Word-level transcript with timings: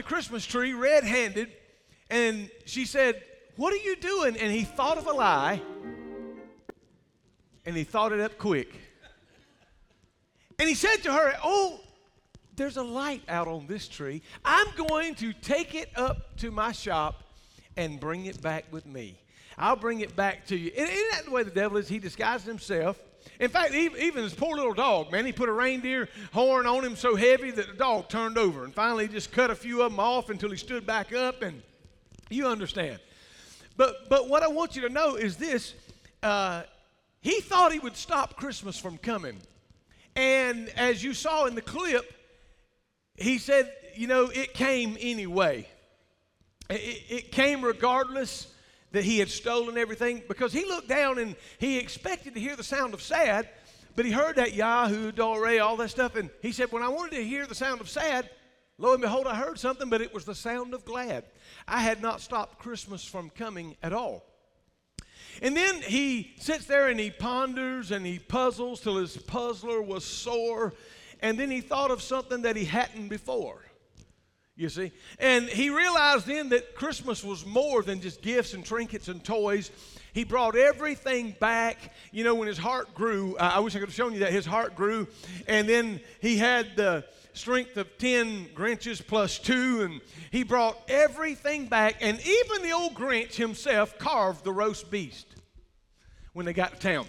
the 0.00 0.06
Christmas 0.06 0.46
tree 0.46 0.72
red 0.72 1.04
handed, 1.04 1.50
and 2.08 2.50
she 2.64 2.86
said, 2.86 3.22
What 3.56 3.74
are 3.74 3.84
you 3.84 3.96
doing? 3.96 4.34
And 4.38 4.50
he 4.50 4.64
thought 4.64 4.96
of 4.96 5.06
a 5.06 5.12
lie, 5.12 5.60
and 7.66 7.76
he 7.76 7.84
thought 7.84 8.10
it 8.12 8.20
up 8.20 8.38
quick. 8.38 8.72
And 10.58 10.66
he 10.66 10.74
said 10.74 11.02
to 11.02 11.12
her, 11.12 11.34
Oh, 11.44 11.80
there's 12.56 12.78
a 12.78 12.82
light 12.82 13.22
out 13.28 13.46
on 13.46 13.66
this 13.66 13.88
tree. 13.88 14.22
I'm 14.42 14.68
going 14.74 15.16
to 15.16 15.34
take 15.34 15.74
it 15.74 15.90
up 15.96 16.38
to 16.38 16.50
my 16.50 16.72
shop 16.72 17.22
and 17.76 18.00
bring 18.00 18.24
it 18.24 18.40
back 18.40 18.72
with 18.72 18.86
me. 18.86 19.20
I'll 19.58 19.76
bring 19.76 20.00
it 20.00 20.16
back 20.16 20.46
to 20.46 20.56
you. 20.56 20.70
Isn't 20.74 21.10
that 21.12 21.26
the 21.26 21.30
way 21.30 21.42
the 21.42 21.50
devil 21.50 21.76
is? 21.76 21.88
He 21.88 21.98
disguises 21.98 22.46
himself. 22.46 22.98
In 23.38 23.48
fact, 23.48 23.74
even, 23.74 24.22
this 24.22 24.34
poor 24.34 24.56
little 24.56 24.74
dog, 24.74 25.10
man, 25.12 25.24
he 25.24 25.32
put 25.32 25.48
a 25.48 25.52
reindeer 25.52 26.08
horn 26.32 26.66
on 26.66 26.84
him 26.84 26.96
so 26.96 27.16
heavy 27.16 27.50
that 27.50 27.68
the 27.68 27.74
dog 27.74 28.08
turned 28.08 28.36
over. 28.36 28.64
And 28.64 28.74
finally, 28.74 29.06
he 29.06 29.12
just 29.12 29.32
cut 29.32 29.50
a 29.50 29.54
few 29.54 29.82
of 29.82 29.92
them 29.92 30.00
off 30.00 30.28
until 30.28 30.50
he 30.50 30.56
stood 30.56 30.86
back 30.86 31.14
up. 31.14 31.42
And 31.42 31.62
you 32.28 32.46
understand. 32.46 32.98
But, 33.76 34.10
but 34.10 34.28
what 34.28 34.42
I 34.42 34.48
want 34.48 34.76
you 34.76 34.82
to 34.82 34.90
know 34.90 35.16
is 35.16 35.36
this 35.36 35.74
uh, 36.22 36.62
he 37.20 37.40
thought 37.40 37.72
he 37.72 37.78
would 37.78 37.96
stop 37.96 38.36
Christmas 38.36 38.78
from 38.78 38.98
coming. 38.98 39.38
And 40.16 40.68
as 40.70 41.02
you 41.02 41.14
saw 41.14 41.46
in 41.46 41.54
the 41.54 41.62
clip, 41.62 42.12
he 43.16 43.38
said, 43.38 43.72
you 43.94 44.06
know, 44.06 44.26
it 44.26 44.54
came 44.54 44.96
anyway. 45.00 45.66
It, 46.68 47.02
it, 47.08 47.32
came 47.32 47.64
regardless 47.64 48.46
that 48.92 49.04
he 49.04 49.18
had 49.18 49.28
stolen 49.28 49.78
everything 49.78 50.22
because 50.28 50.52
he 50.52 50.64
looked 50.64 50.88
down 50.88 51.18
and 51.18 51.36
he 51.58 51.78
expected 51.78 52.34
to 52.34 52.40
hear 52.40 52.56
the 52.56 52.64
sound 52.64 52.94
of 52.94 53.02
sad, 53.02 53.48
but 53.96 54.04
he 54.04 54.10
heard 54.10 54.36
that 54.36 54.54
Yahoo, 54.54 55.12
Dore, 55.12 55.60
all 55.60 55.76
that 55.76 55.90
stuff, 55.90 56.16
and 56.16 56.30
he 56.42 56.52
said, 56.52 56.72
When 56.72 56.82
I 56.82 56.88
wanted 56.88 57.16
to 57.16 57.24
hear 57.24 57.46
the 57.46 57.54
sound 57.54 57.80
of 57.80 57.88
sad, 57.88 58.28
lo 58.78 58.92
and 58.92 59.02
behold, 59.02 59.26
I 59.26 59.34
heard 59.34 59.58
something, 59.58 59.88
but 59.88 60.00
it 60.00 60.14
was 60.14 60.24
the 60.24 60.34
sound 60.34 60.74
of 60.74 60.84
glad. 60.84 61.24
I 61.66 61.80
had 61.80 62.02
not 62.02 62.20
stopped 62.20 62.58
Christmas 62.58 63.04
from 63.04 63.30
coming 63.30 63.76
at 63.82 63.92
all. 63.92 64.24
And 65.42 65.56
then 65.56 65.80
he 65.82 66.34
sits 66.38 66.66
there 66.66 66.88
and 66.88 67.00
he 67.00 67.10
ponders 67.10 67.92
and 67.92 68.04
he 68.04 68.18
puzzles 68.18 68.80
till 68.80 68.96
his 68.96 69.16
puzzler 69.16 69.80
was 69.80 70.04
sore. 70.04 70.74
And 71.20 71.38
then 71.38 71.50
he 71.50 71.60
thought 71.60 71.90
of 71.90 72.02
something 72.02 72.42
that 72.42 72.56
he 72.56 72.64
hadn't 72.64 73.08
before 73.08 73.62
you 74.56 74.68
see. 74.68 74.92
And 75.18 75.48
he 75.48 75.70
realized 75.70 76.26
then 76.26 76.50
that 76.50 76.74
Christmas 76.74 77.24
was 77.24 77.46
more 77.46 77.82
than 77.82 78.00
just 78.00 78.22
gifts 78.22 78.54
and 78.54 78.64
trinkets 78.64 79.08
and 79.08 79.22
toys. 79.22 79.70
He 80.12 80.24
brought 80.24 80.56
everything 80.56 81.34
back. 81.40 81.92
You 82.12 82.24
know, 82.24 82.34
when 82.34 82.48
his 82.48 82.58
heart 82.58 82.94
grew, 82.94 83.36
uh, 83.36 83.52
I 83.54 83.60
wish 83.60 83.74
I 83.74 83.78
could 83.78 83.88
have 83.88 83.94
shown 83.94 84.12
you 84.12 84.20
that 84.20 84.32
his 84.32 84.46
heart 84.46 84.74
grew. 84.74 85.06
And 85.46 85.68
then 85.68 86.00
he 86.20 86.36
had 86.36 86.76
the 86.76 87.04
strength 87.32 87.76
of 87.76 87.96
10 87.98 88.48
Grinches 88.54 89.04
plus 89.06 89.38
two, 89.38 89.82
and 89.82 90.00
he 90.30 90.42
brought 90.42 90.78
everything 90.88 91.66
back. 91.66 91.96
And 92.00 92.18
even 92.20 92.62
the 92.62 92.72
old 92.72 92.94
Grinch 92.94 93.34
himself 93.34 93.98
carved 93.98 94.44
the 94.44 94.52
roast 94.52 94.90
beast 94.90 95.26
when 96.32 96.46
they 96.46 96.52
got 96.52 96.74
to 96.74 96.80
town. 96.80 97.06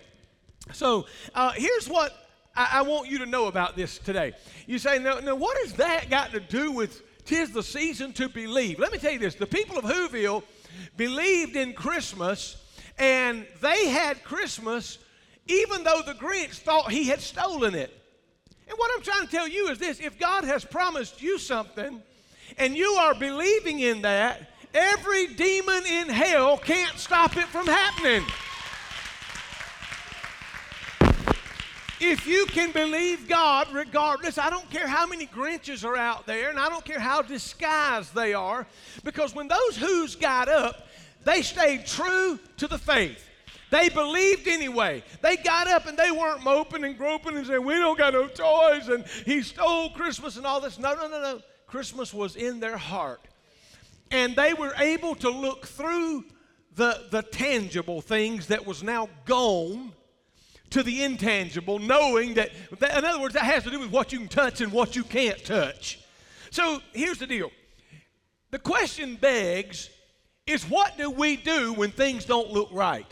So 0.74 1.06
uh, 1.34 1.52
here's 1.52 1.90
what 1.90 2.14
I, 2.56 2.70
I, 2.74 2.82
want 2.84 3.10
you 3.10 3.20
to 3.20 3.26
know 3.26 3.48
about 3.48 3.76
this 3.76 3.98
today. 3.98 4.34
You 4.68 4.78
say, 4.78 5.00
now, 5.00 5.20
now, 5.20 5.36
what 5.36 5.58
has 5.58 5.74
that 5.74 6.10
got 6.10 6.32
to 6.32 6.40
do 6.40 6.72
with 6.72 7.02
Tis 7.26 7.52
the 7.52 7.64
season 7.64 8.14
to 8.14 8.30
believe. 8.30 8.80
Let 8.80 8.92
me 8.92 8.98
tell 8.98 9.12
you 9.12 9.20
this 9.20 9.36
the 9.36 9.48
people 9.48 9.78
of 9.78 9.86
Whoville 9.86 10.44
believed 10.98 11.56
in 11.56 11.74
Christmas, 11.74 12.58
and 12.98 13.46
they 13.62 13.88
had 13.90 14.24
Christmas 14.24 14.98
even 15.48 15.84
though 15.84 16.02
the 16.06 16.14
Grinch 16.14 16.60
thought 16.60 16.92
he 16.92 17.06
had 17.06 17.20
stolen 17.20 17.76
it. 17.76 17.98
And 18.68 18.78
what 18.78 18.92
I'm 18.96 19.04
trying 19.04 19.26
to 19.26 19.32
tell 19.32 19.48
you 19.48 19.70
is 19.70 19.78
this 19.80 20.00
if 20.00 20.18
God 20.20 20.44
has 20.44 20.64
promised 20.64 21.22
you 21.22 21.38
something 21.38 22.02
and 22.58 22.76
you 22.76 22.92
are 22.94 23.16
believing 23.16 23.80
in 23.80 24.02
that, 24.04 24.50
every 24.74 25.28
demon 25.28 25.86
in 25.86 26.10
hell 26.10 26.58
can't 26.58 26.98
stop 26.98 27.36
it 27.38 27.46
from 27.46 27.66
happening. 27.66 28.24
If 32.04 32.26
you 32.26 32.48
can 32.48 32.72
believe 32.72 33.28
God 33.28 33.72
regardless, 33.72 34.40
I 34.40 34.50
don't 34.50 34.68
care 34.72 34.88
how 34.88 35.06
many 35.06 35.28
Grinches 35.28 35.86
are 35.86 35.96
out 35.96 36.26
there, 36.26 36.50
and 36.50 36.58
I 36.58 36.68
don't 36.68 36.84
care 36.84 37.00
how 37.00 37.22
disguised 37.22 38.16
they 38.16 38.34
are, 38.34 38.66
because 39.04 39.36
when 39.36 39.48
those 39.48 39.78
Who's 39.78 40.16
got 40.16 40.50
up, 40.50 40.88
they 41.24 41.44
stayed 41.44 41.86
true 41.86 42.40
to 42.58 42.68
the 42.68 42.80
faith. 42.80 43.24
They 43.70 43.90
believed 43.90 44.48
anyway. 44.48 45.04
They 45.22 45.38
got 45.38 45.68
up 45.68 45.86
and 45.86 45.96
they 45.96 46.10
weren't 46.10 46.44
moping 46.44 46.84
and 46.84 46.98
groping 46.98 47.38
and 47.38 47.46
saying, 47.46 47.64
We 47.64 47.76
don't 47.76 47.98
got 47.98 48.14
no 48.14 48.28
toys 48.28 48.90
and 48.90 49.06
he 49.24 49.44
stole 49.44 49.92
Christmas 49.92 50.38
and 50.38 50.46
all 50.46 50.60
this. 50.60 50.80
No, 50.80 50.96
no, 50.96 51.08
no, 51.08 51.22
no. 51.22 51.42
Christmas 51.68 52.14
was 52.14 52.36
in 52.36 52.60
their 52.60 52.78
heart. 52.78 53.22
And 54.10 54.36
they 54.36 54.54
were 54.56 54.74
able 54.78 55.14
to 55.16 55.30
look 55.30 55.68
through 55.68 56.26
the, 56.76 57.06
the 57.12 57.22
tangible 57.22 58.02
things 58.02 58.48
that 58.48 58.66
was 58.66 58.84
now 58.84 59.08
gone 59.26 59.94
to 60.72 60.84
the 60.84 61.04
intangible, 61.04 61.80
knowing 61.80 62.34
that, 62.34 62.52
that, 62.80 62.98
in 62.98 63.06
other 63.06 63.22
words, 63.22 63.34
that 63.36 63.44
has 63.44 63.64
to 63.64 63.70
do 63.70 63.80
with 63.80 63.92
what 63.92 64.12
you 64.12 64.20
can 64.20 64.28
touch 64.28 64.62
and 64.62 64.72
what 64.72 64.96
you 64.96 65.04
can't 65.04 65.44
touch. 65.44 66.00
So 66.50 66.82
here's 66.94 67.20
the 67.20 67.28
deal 67.28 67.52
the 68.52 68.60
question 68.60 69.16
begs 69.16 69.90
is 70.48 70.64
what 70.66 70.98
do 70.98 71.10
we 71.10 71.38
do 71.38 71.74
when 71.74 71.92
things 71.92 72.26
don't 72.26 72.52
look 72.52 72.70
right? 72.72 73.08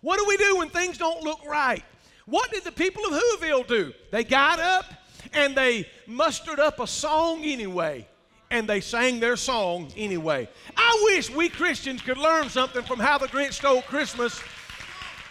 What 0.00 0.18
do 0.18 0.26
we 0.26 0.36
do 0.36 0.58
when 0.58 0.68
things 0.68 0.96
don't 0.96 1.22
look 1.22 1.44
right? 1.44 1.82
What 2.26 2.50
did 2.50 2.64
the 2.64 2.72
people 2.72 3.04
of 3.04 3.12
Whoville 3.12 3.66
do? 3.66 3.92
They 4.12 4.24
got 4.24 4.60
up 4.60 4.84
and 5.32 5.54
they 5.54 5.88
mustered 6.06 6.60
up 6.60 6.80
a 6.80 6.86
song 6.86 7.44
anyway 7.44 8.06
and 8.50 8.68
they 8.68 8.80
sang 8.80 9.20
their 9.20 9.36
song 9.36 9.88
anyway. 9.96 10.48
I 10.76 11.00
wish 11.04 11.30
we 11.30 11.48
Christians 11.48 12.02
could 12.02 12.18
learn 12.18 12.48
something 12.48 12.82
from 12.82 13.00
how 13.00 13.18
the 13.18 13.26
Grinch 13.26 13.54
stole 13.54 13.82
Christmas 13.82 14.40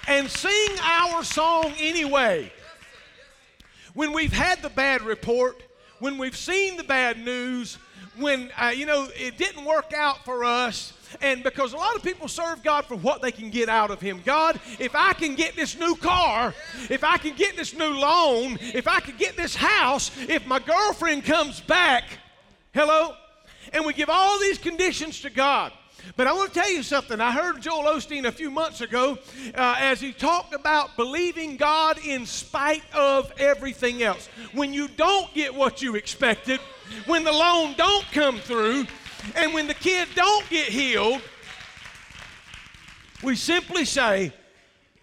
and 0.08 0.30
sing 0.30 0.78
our 0.82 1.24
song 1.24 1.74
anyway. 1.80 2.52
When 3.94 4.14
we've 4.14 4.34
had 4.34 4.62
the 4.62 4.70
bad 4.70 5.02
report, 5.02 5.62
when 6.00 6.18
we've 6.18 6.36
seen 6.36 6.78
the 6.78 6.84
bad 6.84 7.18
news, 7.24 7.78
when, 8.18 8.52
uh, 8.62 8.68
you 8.68 8.86
know, 8.86 9.08
it 9.16 9.38
didn't 9.38 9.66
work 9.66 9.94
out 9.94 10.24
for 10.26 10.44
us, 10.44 10.94
and 11.22 11.44
because 11.44 11.74
a 11.74 11.78
lot 11.78 11.96
of 11.96 12.04
people 12.04 12.28
serve 12.28 12.64
God 12.64 12.86
for 12.86 12.96
what 12.96 13.22
they 13.22 13.32
can 13.32 13.50
get 13.50 13.70
out 13.70 13.92
of 13.92 14.02
Him. 14.02 14.22
God, 14.26 14.60
if 14.80 14.96
I 14.96 15.14
can 15.14 15.36
get 15.36 15.56
this 15.56 15.78
new 15.78 15.96
car, 15.96 16.54
if 16.90 17.04
I 17.04 17.18
can 17.18 17.36
get 17.36 17.56
this 17.56 17.74
new 17.74 17.98
loan, 17.98 18.58
if 18.62 18.88
I 18.88 19.00
can 19.00 19.16
get 19.18 19.38
this 19.38 19.56
house, 19.56 20.12
if 20.28 20.46
my 20.46 20.60
girlfriend 20.60 21.24
comes 21.24 21.62
back, 21.62 22.04
hello? 22.74 23.16
And 23.74 23.86
we 23.86 23.94
give 23.94 24.10
all 24.10 24.40
these 24.40 24.58
conditions 24.58 25.22
to 25.22 25.30
God. 25.30 25.72
But 26.16 26.28
I 26.28 26.34
want 26.34 26.54
to 26.54 26.60
tell 26.60 26.70
you 26.70 26.84
something. 26.84 27.20
I 27.20 27.32
heard 27.32 27.62
Joel 27.62 27.84
Osteen 27.84 28.26
a 28.26 28.32
few 28.32 28.50
months 28.50 28.82
ago 28.82 29.18
uh, 29.54 29.76
as 29.80 30.00
he 30.00 30.12
talked 30.12 30.54
about 30.54 30.96
believing 30.96 31.58
God 31.58 31.98
in 32.06 32.26
spite 32.26 32.84
of 32.94 33.32
everything 33.38 34.04
else. 34.04 34.30
When 34.54 34.74
you 34.74 34.88
don't 34.88 35.34
get 35.34 35.54
what 35.54 35.82
you 35.82 35.96
expected, 35.96 36.60
when 37.06 37.24
the 37.24 37.32
loan 37.32 37.74
don't 37.78 38.06
come 38.12 38.38
through, 38.38 38.86
and 39.36 39.54
when 39.54 39.68
the 39.68 39.74
kid 39.74 40.08
don't 40.16 40.48
get 40.50 40.68
healed, 40.68 41.22
we 43.24 43.36
simply 43.36 43.86
say 43.86 44.32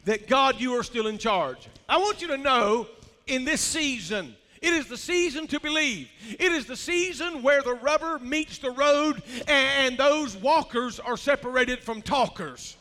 that 0.04 0.28
God, 0.28 0.60
you 0.60 0.74
are 0.74 0.82
still 0.82 1.06
in 1.06 1.18
charge. 1.18 1.68
I 1.88 1.96
want 1.98 2.22
you 2.22 2.28
to 2.28 2.36
know 2.36 2.86
in 3.26 3.44
this 3.44 3.60
season 3.60 4.34
it 4.62 4.72
is 4.72 4.86
the 4.86 4.96
season 4.96 5.48
to 5.48 5.60
believe. 5.60 6.08
It 6.38 6.52
is 6.52 6.66
the 6.66 6.76
season 6.76 7.42
where 7.42 7.62
the 7.62 7.74
rubber 7.74 8.20
meets 8.20 8.58
the 8.58 8.70
road 8.70 9.22
and 9.48 9.98
those 9.98 10.36
walkers 10.36 11.00
are 11.00 11.16
separated 11.16 11.80
from 11.80 12.00
talkers. 12.00 12.76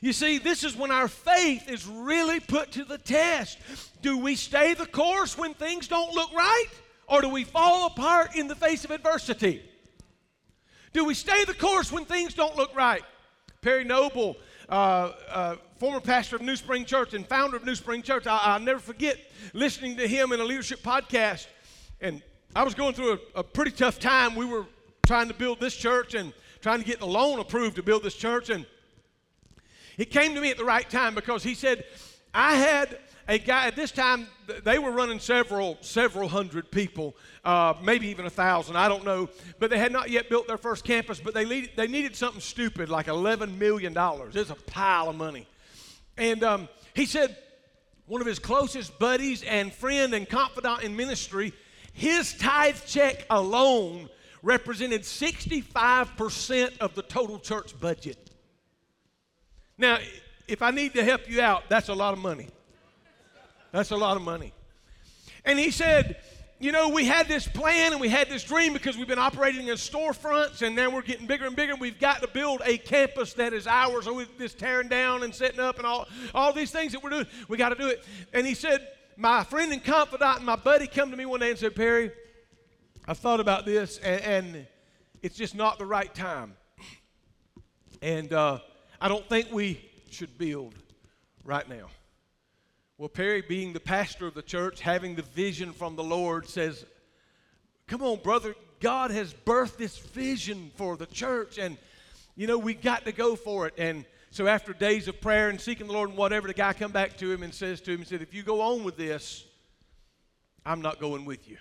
You 0.00 0.12
see, 0.12 0.38
this 0.38 0.64
is 0.64 0.76
when 0.76 0.90
our 0.90 1.08
faith 1.08 1.68
is 1.68 1.86
really 1.86 2.40
put 2.40 2.72
to 2.72 2.84
the 2.84 2.96
test. 2.96 3.58
Do 4.00 4.16
we 4.16 4.34
stay 4.36 4.72
the 4.72 4.86
course 4.86 5.36
when 5.36 5.52
things 5.52 5.88
don't 5.88 6.14
look 6.14 6.32
right? 6.32 6.68
Or 7.06 7.20
do 7.20 7.28
we 7.28 7.44
fall 7.44 7.86
apart 7.86 8.36
in 8.36 8.46
the 8.46 8.54
face 8.54 8.84
of 8.84 8.92
adversity? 8.92 9.62
Do 10.92 11.04
we 11.04 11.14
stay 11.14 11.44
the 11.44 11.54
course 11.54 11.92
when 11.92 12.04
things 12.04 12.34
don't 12.34 12.56
look 12.56 12.74
right? 12.74 13.02
Perry 13.62 13.84
Noble 13.84 14.36
uh, 14.68 15.12
uh, 15.28 15.56
former 15.80 15.98
pastor 15.98 16.36
of 16.36 16.42
NewSpring 16.42 16.84
Church 16.86 17.14
and 17.14 17.26
founder 17.26 17.56
of 17.56 17.62
NewSpring 17.62 18.04
Church. 18.04 18.26
I, 18.26 18.58
will 18.58 18.66
never 18.66 18.78
forget 18.78 19.16
listening 19.54 19.96
to 19.96 20.06
him 20.06 20.30
in 20.30 20.38
a 20.38 20.44
leadership 20.44 20.82
podcast. 20.82 21.46
And 22.02 22.20
I 22.54 22.64
was 22.64 22.74
going 22.74 22.92
through 22.92 23.12
a, 23.12 23.38
a 23.40 23.42
pretty 23.42 23.70
tough 23.70 23.98
time. 23.98 24.34
We 24.34 24.44
were 24.44 24.66
trying 25.06 25.28
to 25.28 25.34
build 25.34 25.58
this 25.58 25.74
church 25.74 26.12
and 26.12 26.34
trying 26.60 26.80
to 26.80 26.84
get 26.84 26.98
the 27.00 27.06
loan 27.06 27.38
approved 27.38 27.76
to 27.76 27.82
build 27.82 28.02
this 28.02 28.14
church. 28.14 28.50
And 28.50 28.66
he 29.96 30.04
came 30.04 30.34
to 30.34 30.40
me 30.42 30.50
at 30.50 30.58
the 30.58 30.66
right 30.66 30.88
time 30.88 31.14
because 31.14 31.42
he 31.42 31.54
said, 31.54 31.82
I 32.34 32.56
had 32.56 32.98
a 33.26 33.38
guy 33.38 33.66
at 33.66 33.74
this 33.74 33.90
time 33.90 34.26
they 34.64 34.78
were 34.78 34.90
running 34.90 35.18
several 35.18 35.78
several 35.80 36.28
hundred 36.28 36.70
people 36.70 37.16
uh, 37.44 37.72
maybe 37.82 38.08
even 38.08 38.26
a 38.26 38.30
thousand 38.30 38.76
i 38.76 38.88
don't 38.88 39.04
know 39.04 39.28
but 39.60 39.70
they 39.70 39.78
had 39.78 39.92
not 39.92 40.10
yet 40.10 40.28
built 40.28 40.48
their 40.48 40.58
first 40.58 40.84
campus 40.84 41.20
but 41.20 41.32
they, 41.32 41.44
needed, 41.44 41.70
they 41.76 41.86
needed 41.86 42.16
something 42.16 42.40
stupid 42.40 42.88
like 42.88 43.06
11 43.06 43.56
million 43.56 43.92
dollars 43.92 44.34
it's 44.34 44.50
a 44.50 44.54
pile 44.54 45.08
of 45.10 45.14
money 45.14 45.46
and 46.20 46.44
um, 46.44 46.68
he 46.94 47.06
said 47.06 47.36
one 48.06 48.20
of 48.20 48.26
his 48.26 48.38
closest 48.38 48.96
buddies 48.98 49.42
and 49.42 49.72
friend 49.72 50.14
and 50.14 50.28
confidant 50.28 50.84
in 50.84 50.94
ministry 50.94 51.52
his 51.92 52.34
tithe 52.34 52.78
check 52.86 53.26
alone 53.30 54.08
represented 54.42 55.02
65% 55.02 56.78
of 56.78 56.94
the 56.94 57.02
total 57.02 57.38
church 57.38 57.78
budget. 57.78 58.30
Now, 59.76 59.98
if 60.48 60.62
I 60.62 60.70
need 60.70 60.94
to 60.94 61.04
help 61.04 61.28
you 61.28 61.42
out, 61.42 61.64
that's 61.68 61.88
a 61.88 61.94
lot 61.94 62.14
of 62.14 62.20
money. 62.20 62.48
That's 63.72 63.90
a 63.90 63.96
lot 63.96 64.16
of 64.16 64.22
money. 64.22 64.52
And 65.44 65.58
he 65.58 65.70
said, 65.70 66.16
you 66.60 66.72
know, 66.72 66.90
we 66.90 67.06
had 67.06 67.26
this 67.26 67.48
plan 67.48 67.92
and 67.92 68.00
we 68.00 68.10
had 68.10 68.28
this 68.28 68.44
dream 68.44 68.74
because 68.74 68.98
we've 68.98 69.08
been 69.08 69.18
operating 69.18 69.68
in 69.68 69.76
storefronts 69.76 70.60
and 70.60 70.76
now 70.76 70.90
we're 70.90 71.00
getting 71.00 71.26
bigger 71.26 71.46
and 71.46 71.56
bigger. 71.56 71.72
And 71.72 71.80
we've 71.80 71.98
got 71.98 72.20
to 72.20 72.28
build 72.28 72.60
a 72.66 72.76
campus 72.76 73.32
that 73.34 73.54
is 73.54 73.66
ours. 73.66 74.04
So 74.04 74.12
we're 74.12 74.26
just 74.38 74.58
tearing 74.58 74.88
down 74.88 75.22
and 75.22 75.34
setting 75.34 75.58
up 75.58 75.78
and 75.78 75.86
all, 75.86 76.06
all 76.34 76.52
these 76.52 76.70
things 76.70 76.92
that 76.92 77.02
we're 77.02 77.10
doing. 77.10 77.26
We 77.48 77.56
got 77.56 77.70
to 77.70 77.76
do 77.76 77.88
it. 77.88 78.04
And 78.34 78.46
he 78.46 78.52
said, 78.54 78.86
my 79.16 79.42
friend 79.42 79.72
and 79.72 79.82
confidant 79.82 80.36
and 80.36 80.46
my 80.46 80.56
buddy 80.56 80.86
come 80.86 81.10
to 81.10 81.16
me 81.16 81.24
one 81.24 81.40
day 81.40 81.48
and 81.48 81.58
said, 81.58 81.74
Perry, 81.74 82.10
I've 83.08 83.18
thought 83.18 83.40
about 83.40 83.64
this 83.64 83.96
and, 83.96 84.20
and 84.20 84.66
it's 85.22 85.36
just 85.36 85.54
not 85.54 85.78
the 85.78 85.86
right 85.86 86.14
time. 86.14 86.54
And 88.02 88.34
uh, 88.34 88.58
I 89.00 89.08
don't 89.08 89.26
think 89.30 89.50
we 89.50 89.82
should 90.10 90.36
build 90.36 90.74
right 91.42 91.66
now. 91.66 91.86
Well, 93.00 93.08
Perry, 93.08 93.40
being 93.40 93.72
the 93.72 93.80
pastor 93.80 94.26
of 94.26 94.34
the 94.34 94.42
church, 94.42 94.82
having 94.82 95.14
the 95.14 95.22
vision 95.22 95.72
from 95.72 95.96
the 95.96 96.04
Lord, 96.04 96.46
says, 96.46 96.84
Come 97.86 98.02
on, 98.02 98.18
brother, 98.18 98.54
God 98.78 99.10
has 99.10 99.32
birthed 99.32 99.78
this 99.78 99.96
vision 99.96 100.70
for 100.76 100.98
the 100.98 101.06
church, 101.06 101.56
and 101.56 101.78
you 102.36 102.46
know, 102.46 102.58
we 102.58 102.74
got 102.74 103.06
to 103.06 103.12
go 103.12 103.36
for 103.36 103.66
it. 103.66 103.72
And 103.78 104.04
so 104.30 104.46
after 104.46 104.74
days 104.74 105.08
of 105.08 105.18
prayer 105.18 105.48
and 105.48 105.58
seeking 105.58 105.86
the 105.86 105.94
Lord 105.94 106.10
and 106.10 106.18
whatever, 106.18 106.46
the 106.46 106.52
guy 106.52 106.74
come 106.74 106.92
back 106.92 107.16
to 107.16 107.32
him 107.32 107.42
and 107.42 107.54
says 107.54 107.80
to 107.80 107.90
him, 107.90 108.00
he 108.00 108.04
said, 108.04 108.20
If 108.20 108.34
you 108.34 108.42
go 108.42 108.60
on 108.60 108.84
with 108.84 108.98
this, 108.98 109.46
I'm 110.66 110.82
not 110.82 111.00
going 111.00 111.24
with 111.24 111.48
you. 111.48 111.56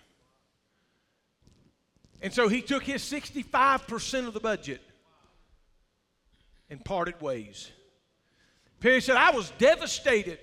And 2.22 2.34
so 2.34 2.50
he 2.50 2.62
took 2.62 2.84
his 2.84 3.02
65% 3.02 4.28
of 4.28 4.34
the 4.34 4.42
budget 4.42 4.82
and 6.70 6.84
parted 6.84 7.22
ways. 7.22 7.72
Perry 8.82 9.00
said, 9.00 9.16
I 9.16 9.32
was 9.32 9.52
devastated. 9.52 10.40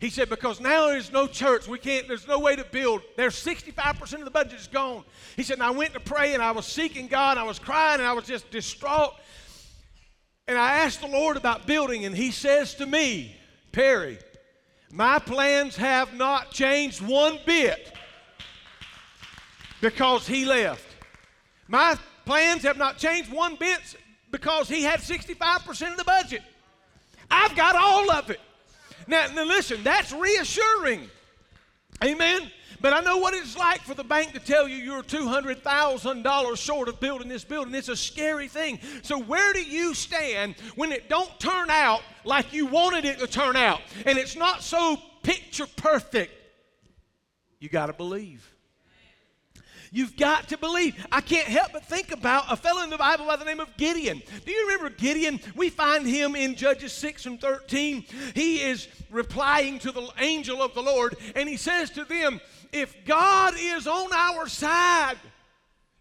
He 0.00 0.08
said, 0.08 0.30
because 0.30 0.60
now 0.60 0.86
there's 0.86 1.12
no 1.12 1.26
church. 1.26 1.68
We 1.68 1.78
can't, 1.78 2.08
there's 2.08 2.26
no 2.26 2.38
way 2.38 2.56
to 2.56 2.64
build. 2.64 3.02
There's 3.18 3.34
65% 3.34 4.14
of 4.14 4.24
the 4.24 4.30
budget 4.30 4.58
is 4.58 4.66
gone. 4.66 5.04
He 5.36 5.42
said, 5.42 5.54
and 5.54 5.62
I 5.62 5.70
went 5.70 5.92
to 5.92 6.00
pray 6.00 6.32
and 6.32 6.42
I 6.42 6.52
was 6.52 6.64
seeking 6.64 7.06
God. 7.06 7.36
I 7.36 7.42
was 7.42 7.58
crying 7.58 8.00
and 8.00 8.08
I 8.08 8.14
was 8.14 8.24
just 8.24 8.50
distraught. 8.50 9.12
And 10.48 10.56
I 10.56 10.78
asked 10.78 11.02
the 11.02 11.06
Lord 11.06 11.36
about 11.36 11.66
building, 11.66 12.06
and 12.06 12.16
He 12.16 12.32
says 12.32 12.74
to 12.76 12.86
me, 12.86 13.36
Perry, 13.70 14.18
my 14.90 15.18
plans 15.20 15.76
have 15.76 16.14
not 16.14 16.50
changed 16.50 17.00
one 17.00 17.38
bit 17.46 17.92
because 19.80 20.26
He 20.26 20.44
left. 20.44 20.84
My 21.68 21.96
plans 22.24 22.62
have 22.62 22.78
not 22.78 22.96
changed 22.96 23.30
one 23.30 23.56
bit 23.56 23.80
because 24.32 24.66
He 24.68 24.82
had 24.82 25.00
65% 25.00 25.92
of 25.92 25.96
the 25.98 26.04
budget. 26.04 26.42
I've 27.30 27.54
got 27.54 27.76
all 27.76 28.10
of 28.10 28.30
it. 28.30 28.40
Now, 29.10 29.26
now 29.34 29.44
listen, 29.44 29.82
that's 29.82 30.12
reassuring. 30.12 31.10
Amen. 32.02 32.48
But 32.80 32.92
I 32.92 33.00
know 33.00 33.18
what 33.18 33.34
it's 33.34 33.58
like 33.58 33.80
for 33.80 33.92
the 33.92 34.04
bank 34.04 34.32
to 34.34 34.38
tell 34.38 34.68
you 34.68 34.76
you're 34.76 35.02
$200,000 35.02 36.56
short 36.56 36.88
of 36.88 37.00
building 37.00 37.28
this 37.28 37.42
building. 37.44 37.74
It's 37.74 37.88
a 37.88 37.96
scary 37.96 38.46
thing. 38.46 38.78
So 39.02 39.20
where 39.20 39.52
do 39.52 39.62
you 39.62 39.94
stand 39.94 40.54
when 40.76 40.92
it 40.92 41.08
don't 41.08 41.38
turn 41.40 41.70
out 41.70 42.02
like 42.24 42.52
you 42.52 42.66
wanted 42.66 43.04
it 43.04 43.18
to 43.18 43.26
turn 43.26 43.56
out 43.56 43.80
and 44.06 44.16
it's 44.16 44.36
not 44.36 44.62
so 44.62 44.96
picture 45.24 45.66
perfect? 45.76 46.32
You 47.58 47.68
got 47.68 47.86
to 47.86 47.92
believe. 47.92 48.48
You've 49.92 50.16
got 50.16 50.48
to 50.48 50.58
believe. 50.58 50.94
I 51.10 51.20
can't 51.20 51.48
help 51.48 51.72
but 51.72 51.84
think 51.84 52.12
about 52.12 52.44
a 52.48 52.56
fellow 52.56 52.82
in 52.82 52.90
the 52.90 52.98
Bible 52.98 53.26
by 53.26 53.36
the 53.36 53.44
name 53.44 53.58
of 53.58 53.76
Gideon. 53.76 54.22
Do 54.44 54.52
you 54.52 54.66
remember 54.66 54.90
Gideon? 54.90 55.40
We 55.56 55.68
find 55.68 56.06
him 56.06 56.36
in 56.36 56.54
Judges 56.54 56.92
6 56.92 57.26
and 57.26 57.40
13. 57.40 58.04
He 58.34 58.62
is 58.62 58.86
replying 59.10 59.80
to 59.80 59.90
the 59.90 60.08
angel 60.18 60.62
of 60.62 60.74
the 60.74 60.82
Lord, 60.82 61.16
and 61.34 61.48
he 61.48 61.56
says 61.56 61.90
to 61.90 62.04
them, 62.04 62.40
If 62.72 63.04
God 63.04 63.54
is 63.58 63.88
on 63.88 64.12
our 64.12 64.46
side, 64.48 65.16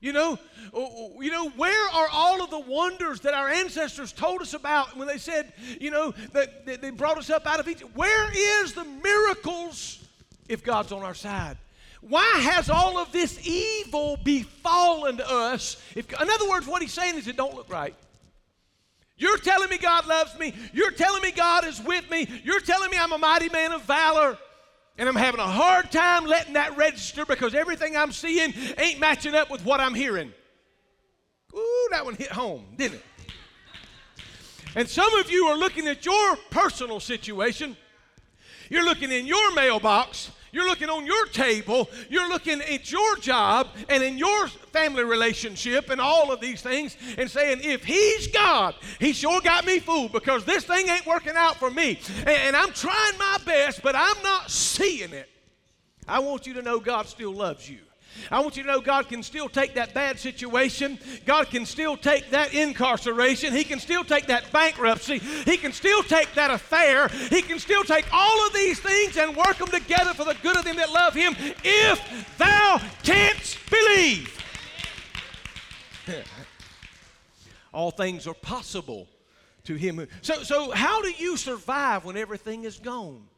you 0.02 0.14
know, 0.14 0.40
oh, 0.74 1.12
oh, 1.16 1.22
you 1.22 1.32
know, 1.32 1.50
where 1.50 1.90
are 1.90 2.08
all 2.12 2.42
of 2.44 2.52
the 2.52 2.60
wonders 2.60 3.20
that 3.22 3.34
our 3.34 3.50
ancestors 3.50 4.14
told 4.14 4.42
us 4.42 4.54
about 4.54 4.96
when 4.96 5.08
they 5.08 5.18
said, 5.18 5.52
you 5.82 5.92
know, 5.92 6.14
that 6.32 6.66
they 6.66 6.90
brought 6.92 7.18
us 7.18 7.30
up 7.30 7.46
out 7.46 7.60
of 7.60 7.68
Egypt? 7.68 7.92
Where 7.96 8.30
is 8.64 8.74
the 8.74 8.86
miracles 8.86 10.08
if 10.48 10.64
God's 10.64 10.92
on 10.92 11.04
our 11.04 11.16
side? 11.16 11.58
Why 12.01 12.40
has 12.40 12.69
all 12.69 12.98
of 12.98 13.12
this 13.12 13.46
evil 13.46 14.18
befallen 14.24 15.19
us? 15.22 15.81
If, 15.96 16.10
in 16.12 16.30
other 16.30 16.50
words, 16.50 16.66
what 16.66 16.81
he's 16.81 16.94
saying 16.94 17.18
is 17.18 17.28
it 17.28 17.36
don't 17.36 17.56
look 17.56 17.72
right. 17.72 17.96
You're 19.18 19.38
telling 19.38 19.69
me 19.69 19.78
God 19.78 20.07
loves 20.07 20.38
me. 20.40 20.54
You're 20.72 20.92
telling 20.92 21.22
me 21.22 21.31
God 21.31 21.66
is 21.66 21.81
with 21.84 22.10
me. 22.10 22.25
You're 22.44 22.62
telling 22.62 22.90
me 22.90 22.98
I'm 22.98 23.12
a 23.12 23.18
mighty 23.18 23.50
man 23.50 23.74
of 23.74 23.84
valor. 23.84 24.38
And 24.98 25.07
I'm 25.07 25.16
having 25.16 25.42
a 25.42 25.48
hard 25.48 25.92
time 25.92 26.25
letting 26.25 26.54
that 26.54 26.78
register 26.78 27.25
because 27.25 27.54
everything 27.54 27.98
I'm 27.98 28.12
seeing 28.12 28.54
ain't 28.78 29.00
matching 29.00 29.36
up 29.36 29.50
with 29.50 29.63
what 29.66 29.81
I'm 29.81 29.94
hearing. 29.94 30.31
Ooh, 31.54 31.88
that 31.92 32.06
one 32.06 32.16
hit 32.16 32.31
home, 32.31 32.66
didn't 32.78 32.98
it? 32.98 33.06
And 34.75 34.88
some 34.88 35.13
of 35.16 35.31
you 35.31 35.45
are 35.48 35.57
looking 35.57 35.88
at 35.88 36.06
your 36.06 36.36
personal 36.50 37.00
situation. 37.00 37.75
You're 38.69 38.86
looking 38.86 39.12
in 39.12 39.25
your 39.25 39.54
mailbox 39.54 40.31
you're 40.51 40.68
looking 40.68 40.90
on 40.90 41.06
your 41.06 41.25
table, 41.28 41.90
you're 42.10 42.30
looking 42.30 42.62
at 42.62 42.92
your 42.92 43.18
job 43.18 43.68
and 43.88 44.04
in 44.04 44.18
your 44.18 44.48
family 44.48 45.04
relationship 45.04 45.90
and 45.90 46.00
all 46.00 46.31
of 46.31 46.40
these 46.40 46.62
things 46.62 46.96
and 47.18 47.30
saying, 47.30 47.60
if 47.63 47.84
he's 47.84 48.28
God, 48.28 48.75
he 49.00 49.13
sure 49.13 49.42
got 49.42 49.66
me 49.66 49.80
fooled 49.80 50.12
because 50.12 50.46
this 50.46 50.66
thing 50.66 50.88
ain't 50.90 51.06
working 51.06 51.36
out 51.36 51.56
for 51.56 51.69
me. 51.69 52.00
And, 52.19 52.30
and 52.30 52.56
I'm 52.56 52.72
trying 52.72 53.18
my 53.18 53.38
best, 53.46 53.81
but 53.81 53.96
I'm 53.96 54.22
not 54.24 54.50
seeing 54.50 55.13
it. 55.13 55.30
I 56.07 56.19
want 56.19 56.48
you 56.48 56.54
to 56.56 56.62
know 56.62 56.80
God 56.80 57.07
still 57.07 57.34
loves 57.34 57.69
you. 57.69 57.80
I 58.32 58.40
want 58.42 58.58
you 58.58 58.64
to 58.64 58.70
know 58.70 58.82
God 58.82 59.08
can 59.08 59.24
still 59.24 59.50
take 59.50 59.76
that 59.76 59.94
bad 59.94 60.20
situation. 60.20 61.00
God 61.26 61.50
can 61.50 61.66
still 61.66 61.98
take 61.98 62.30
that 62.32 62.54
incarceration. 62.54 63.54
He 63.54 63.64
can 63.64 63.80
still 63.80 64.04
take 64.04 64.28
that 64.28 64.52
bankruptcy. 64.52 65.20
He 65.20 65.58
can 65.58 65.72
still 65.72 66.04
take 66.04 66.34
that 66.36 66.52
affair. 66.52 67.08
He 67.30 67.42
can 67.42 67.60
still 67.60 67.84
take 67.84 68.06
all 68.14 68.48
of 68.48 68.54
these 68.54 68.80
things 68.80 69.18
and 69.18 69.36
work 69.36 69.58
them 69.58 69.70
together 69.70 70.14
for 70.14 70.26
the 70.26 70.36
good 70.42 70.58
of 70.58 70.66
them 70.66 70.76
that 70.78 70.92
love 70.92 71.14
Him 71.14 71.36
if 71.64 72.38
thou 72.38 72.82
canst 73.04 73.58
believe. 73.70 74.36
all 77.74 77.92
things 77.92 78.28
are 78.28 78.33
possible 78.33 79.07
to 79.66 79.76
him. 79.76 80.07
So, 80.22 80.44
so 80.44 80.72
how 80.72 81.02
do 81.02 81.12
you 81.12 81.38
survive 81.38 82.06
when 82.06 82.18
everything 82.18 82.64
is 82.64 82.80
gone? 82.80 83.29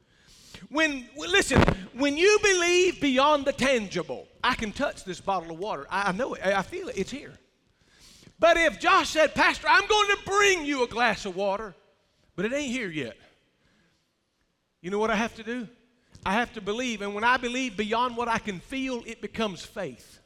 When, 0.69 1.07
listen, 1.17 1.61
when 1.93 2.17
you 2.17 2.39
believe 2.41 3.01
beyond 3.01 3.45
the 3.45 3.53
tangible, 3.53 4.27
I 4.43 4.55
can 4.55 4.71
touch 4.71 5.03
this 5.03 5.19
bottle 5.19 5.51
of 5.51 5.59
water. 5.59 5.87
I 5.89 6.11
know 6.11 6.33
it. 6.35 6.45
I 6.45 6.61
feel 6.61 6.87
it. 6.89 6.97
It's 6.97 7.11
here. 7.11 7.33
But 8.39 8.57
if 8.57 8.79
Josh 8.79 9.09
said, 9.09 9.35
Pastor, 9.35 9.67
I'm 9.69 9.87
going 9.87 10.07
to 10.09 10.17
bring 10.25 10.65
you 10.65 10.83
a 10.83 10.87
glass 10.87 11.25
of 11.25 11.35
water, 11.35 11.75
but 12.35 12.45
it 12.45 12.53
ain't 12.53 12.71
here 12.71 12.89
yet, 12.89 13.15
you 14.81 14.89
know 14.89 14.97
what 14.97 15.11
I 15.11 15.15
have 15.15 15.35
to 15.35 15.43
do? 15.43 15.67
I 16.25 16.33
have 16.33 16.53
to 16.53 16.61
believe. 16.61 17.01
And 17.01 17.13
when 17.13 17.23
I 17.23 17.37
believe 17.37 17.77
beyond 17.77 18.17
what 18.17 18.27
I 18.27 18.39
can 18.39 18.59
feel, 18.59 19.03
it 19.05 19.21
becomes 19.21 19.63
faith. 19.63 20.20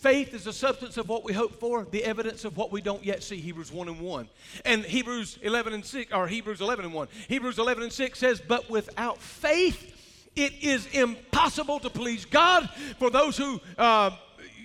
Faith 0.00 0.32
is 0.32 0.44
the 0.44 0.52
substance 0.52 0.96
of 0.96 1.08
what 1.08 1.24
we 1.24 1.32
hope 1.32 1.58
for, 1.58 1.84
the 1.90 2.04
evidence 2.04 2.44
of 2.44 2.56
what 2.56 2.70
we 2.70 2.80
don't 2.80 3.04
yet 3.04 3.20
see. 3.20 3.40
Hebrews 3.40 3.72
1 3.72 3.88
and 3.88 4.00
1. 4.00 4.28
And 4.64 4.84
Hebrews 4.84 5.40
11 5.42 5.72
and 5.72 5.84
6, 5.84 6.12
or 6.12 6.28
Hebrews 6.28 6.60
11 6.60 6.84
and 6.84 6.94
1. 6.94 7.08
Hebrews 7.26 7.58
11 7.58 7.82
and 7.82 7.92
6 7.92 8.16
says, 8.16 8.40
But 8.40 8.70
without 8.70 9.20
faith, 9.20 9.96
it 10.36 10.52
is 10.62 10.86
impossible 10.92 11.80
to 11.80 11.90
please 11.90 12.24
God. 12.24 12.70
For 13.00 13.10
those 13.10 13.36
who, 13.36 13.60
uh, 13.76 14.12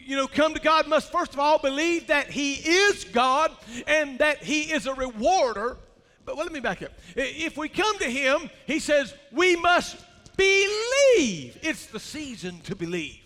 you 0.06 0.16
know, 0.16 0.28
come 0.28 0.54
to 0.54 0.60
God 0.60 0.88
must 0.88 1.12
first 1.12 1.34
of 1.34 1.40
all 1.40 1.58
believe 1.58 2.08
that 2.08 2.30
He 2.30 2.54
is 2.54 3.04
God 3.06 3.52
and 3.88 4.20
that 4.20 4.44
He 4.44 4.72
is 4.72 4.86
a 4.86 4.94
rewarder. 4.94 5.78
But 6.26 6.36
well, 6.36 6.46
let 6.46 6.54
me 6.54 6.60
back 6.60 6.84
up. 6.84 6.92
If 7.16 7.58
we 7.58 7.70
come 7.70 7.98
to 7.98 8.10
Him, 8.10 8.52
He 8.68 8.78
says 8.78 9.16
we 9.32 9.56
must 9.56 9.98
believe. 10.38 11.58
It's 11.64 11.88
the 11.88 12.00
season 12.00 12.60
to 12.66 12.76
believe. 12.76 13.23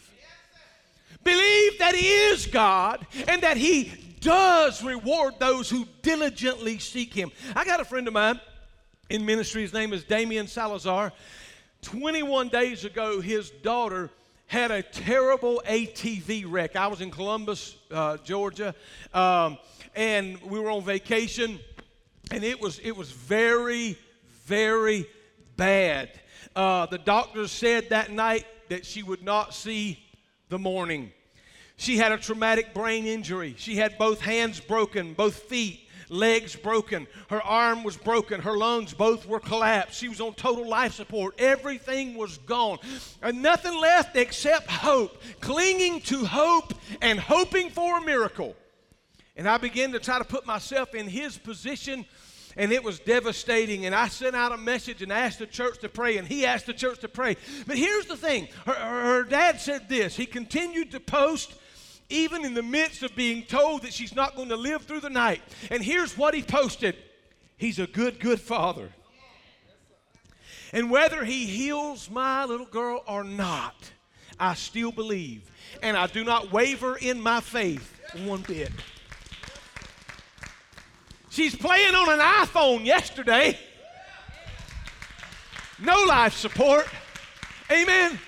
Believe 1.27 1.79
that 1.79 1.93
He 1.93 2.07
is 2.07 2.45
God 2.45 3.05
and 3.27 3.43
that 3.43 3.57
He 3.57 3.91
does 4.21 4.81
reward 4.81 5.33
those 5.39 5.69
who 5.69 5.85
diligently 6.01 6.79
seek 6.79 7.13
Him. 7.13 7.33
I 7.53 7.65
got 7.65 7.81
a 7.81 7.83
friend 7.83 8.07
of 8.07 8.13
mine 8.13 8.39
in 9.09 9.25
ministry. 9.25 9.61
His 9.61 9.73
name 9.73 9.91
is 9.91 10.05
Damian 10.05 10.47
Salazar. 10.47 11.11
21 11.81 12.47
days 12.47 12.85
ago, 12.85 13.19
his 13.19 13.49
daughter 13.49 14.09
had 14.45 14.71
a 14.71 14.81
terrible 14.81 15.61
ATV 15.67 16.45
wreck. 16.47 16.77
I 16.77 16.87
was 16.87 17.01
in 17.01 17.11
Columbus, 17.11 17.75
uh, 17.91 18.15
Georgia, 18.23 18.73
um, 19.13 19.57
and 19.97 20.41
we 20.43 20.61
were 20.61 20.71
on 20.71 20.81
vacation, 20.81 21.59
and 22.31 22.41
it 22.41 22.61
was 22.61 22.79
it 22.79 22.95
was 22.95 23.11
very, 23.11 23.97
very 24.45 25.05
bad. 25.57 26.09
Uh, 26.55 26.85
the 26.85 26.97
doctors 26.97 27.51
said 27.51 27.89
that 27.89 28.11
night 28.11 28.45
that 28.69 28.85
she 28.85 29.03
would 29.03 29.23
not 29.23 29.53
see 29.53 29.99
the 30.47 30.57
morning. 30.57 31.11
She 31.77 31.97
had 31.97 32.11
a 32.11 32.17
traumatic 32.17 32.73
brain 32.73 33.05
injury. 33.05 33.55
She 33.57 33.75
had 33.75 33.97
both 33.97 34.19
hands 34.19 34.59
broken, 34.59 35.13
both 35.13 35.35
feet, 35.43 35.87
legs 36.09 36.55
broken. 36.55 37.07
Her 37.29 37.41
arm 37.41 37.83
was 37.83 37.97
broken. 37.97 38.41
Her 38.41 38.57
lungs 38.57 38.93
both 38.93 39.27
were 39.27 39.39
collapsed. 39.39 39.99
She 39.99 40.09
was 40.09 40.19
on 40.19 40.33
total 40.33 40.67
life 40.67 40.93
support. 40.93 41.35
Everything 41.39 42.15
was 42.15 42.39
gone. 42.39 42.79
And 43.21 43.41
nothing 43.41 43.79
left 43.79 44.15
except 44.15 44.69
hope, 44.69 45.21
clinging 45.39 46.01
to 46.01 46.25
hope 46.25 46.73
and 47.01 47.19
hoping 47.19 47.69
for 47.69 47.99
a 47.99 48.01
miracle. 48.01 48.55
And 49.35 49.47
I 49.47 49.57
began 49.57 49.91
to 49.91 49.99
try 49.99 50.17
to 50.17 50.25
put 50.25 50.47
myself 50.47 50.95
in 50.95 51.07
his 51.07 51.37
position 51.37 52.05
and 52.57 52.71
it 52.71 52.83
was 52.83 52.99
devastating. 52.99 53.85
And 53.85 53.93
I 53.93 54.07
sent 54.07 54.35
out 54.35 54.51
a 54.51 54.57
message 54.57 55.03
and 55.03 55.13
asked 55.13 55.37
the 55.37 55.45
church 55.45 55.77
to 55.81 55.89
pray, 55.89 56.17
and 56.17 56.27
he 56.27 56.43
asked 56.43 56.65
the 56.65 56.73
church 56.73 56.99
to 57.01 57.07
pray. 57.07 57.37
But 57.67 57.77
here's 57.77 58.07
the 58.07 58.17
thing 58.17 58.47
her, 58.65 58.73
her, 58.73 59.23
dad 59.23 59.61
said 59.61 59.87
this. 59.87 60.15
He 60.15 60.25
continued 60.25 60.91
to 60.91 60.99
post 60.99 61.53
even 62.09 62.45
in 62.45 62.53
the 62.53 62.63
midst 62.63 63.03
of 63.03 63.15
being 63.15 63.43
told 63.43 63.81
that 63.81 63.93
she's 63.93 64.15
not 64.15 64.35
going 64.35 64.49
to 64.49 64.55
live 64.55 64.83
through 64.83 65.01
the 65.01 65.09
night. 65.09 65.41
And 65.69 65.83
here's 65.83 66.17
what 66.17 66.33
he 66.33 66.41
posted 66.41 66.95
He's 67.57 67.79
a 67.79 67.87
good, 67.87 68.19
good 68.19 68.39
father. 68.39 68.89
And 70.71 70.91
whether 70.91 71.23
he 71.23 71.45
heals 71.45 72.09
my 72.09 72.45
little 72.45 72.67
girl 72.67 73.03
or 73.07 73.23
not, 73.23 73.91
I 74.39 74.53
still 74.53 74.91
believe. 74.91 75.49
And 75.81 75.97
I 75.97 76.07
do 76.07 76.23
not 76.23 76.51
waver 76.51 76.97
in 76.97 77.19
my 77.19 77.39
faith 77.39 77.99
one 78.25 78.41
bit. 78.41 78.71
She's 81.29 81.55
playing 81.55 81.95
on 81.95 82.09
an 82.09 82.19
iPhone 82.19 82.85
yesterday. 82.85 83.57
No 85.79 86.03
life 86.03 86.35
support. 86.35 86.87
Amen. 87.71 88.19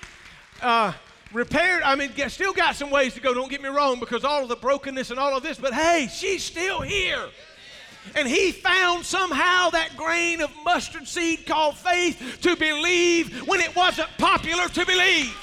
Uh, 0.60 0.92
repaired, 1.32 1.82
I 1.82 1.94
mean, 1.94 2.12
still 2.28 2.52
got 2.52 2.76
some 2.76 2.90
ways 2.90 3.14
to 3.14 3.20
go, 3.20 3.34
don't 3.34 3.50
get 3.50 3.62
me 3.62 3.68
wrong, 3.68 4.00
because 4.00 4.24
all 4.24 4.42
of 4.42 4.48
the 4.48 4.56
brokenness 4.56 5.10
and 5.10 5.18
all 5.18 5.36
of 5.36 5.42
this, 5.42 5.58
but 5.58 5.72
hey, 5.72 6.08
she's 6.12 6.44
still 6.44 6.80
here. 6.80 7.28
And 8.14 8.26
he 8.26 8.50
found 8.50 9.04
somehow 9.04 9.70
that 9.70 9.96
grain 9.96 10.40
of 10.40 10.50
mustard 10.64 11.06
seed 11.06 11.46
called 11.46 11.76
faith 11.76 12.38
to 12.42 12.56
believe 12.56 13.46
when 13.46 13.60
it 13.60 13.76
wasn't 13.76 14.08
popular 14.18 14.68
to 14.68 14.86
believe. 14.86 15.36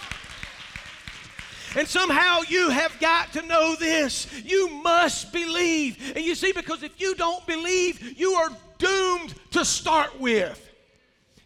And 1.75 1.87
somehow 1.87 2.41
you 2.47 2.69
have 2.69 2.99
got 2.99 3.33
to 3.33 3.43
know 3.43 3.75
this. 3.75 4.27
You 4.43 4.69
must 4.69 5.31
believe. 5.31 6.13
And 6.15 6.25
you 6.25 6.33
see, 6.33 6.51
because 6.51 6.81
if 6.81 6.99
you 6.99 7.13
don't 7.13 7.45
believe, 7.45 8.17
you 8.17 8.31
are 8.33 8.49
doomed 8.79 9.35
to 9.51 9.63
start 9.63 10.19
with. 10.19 10.66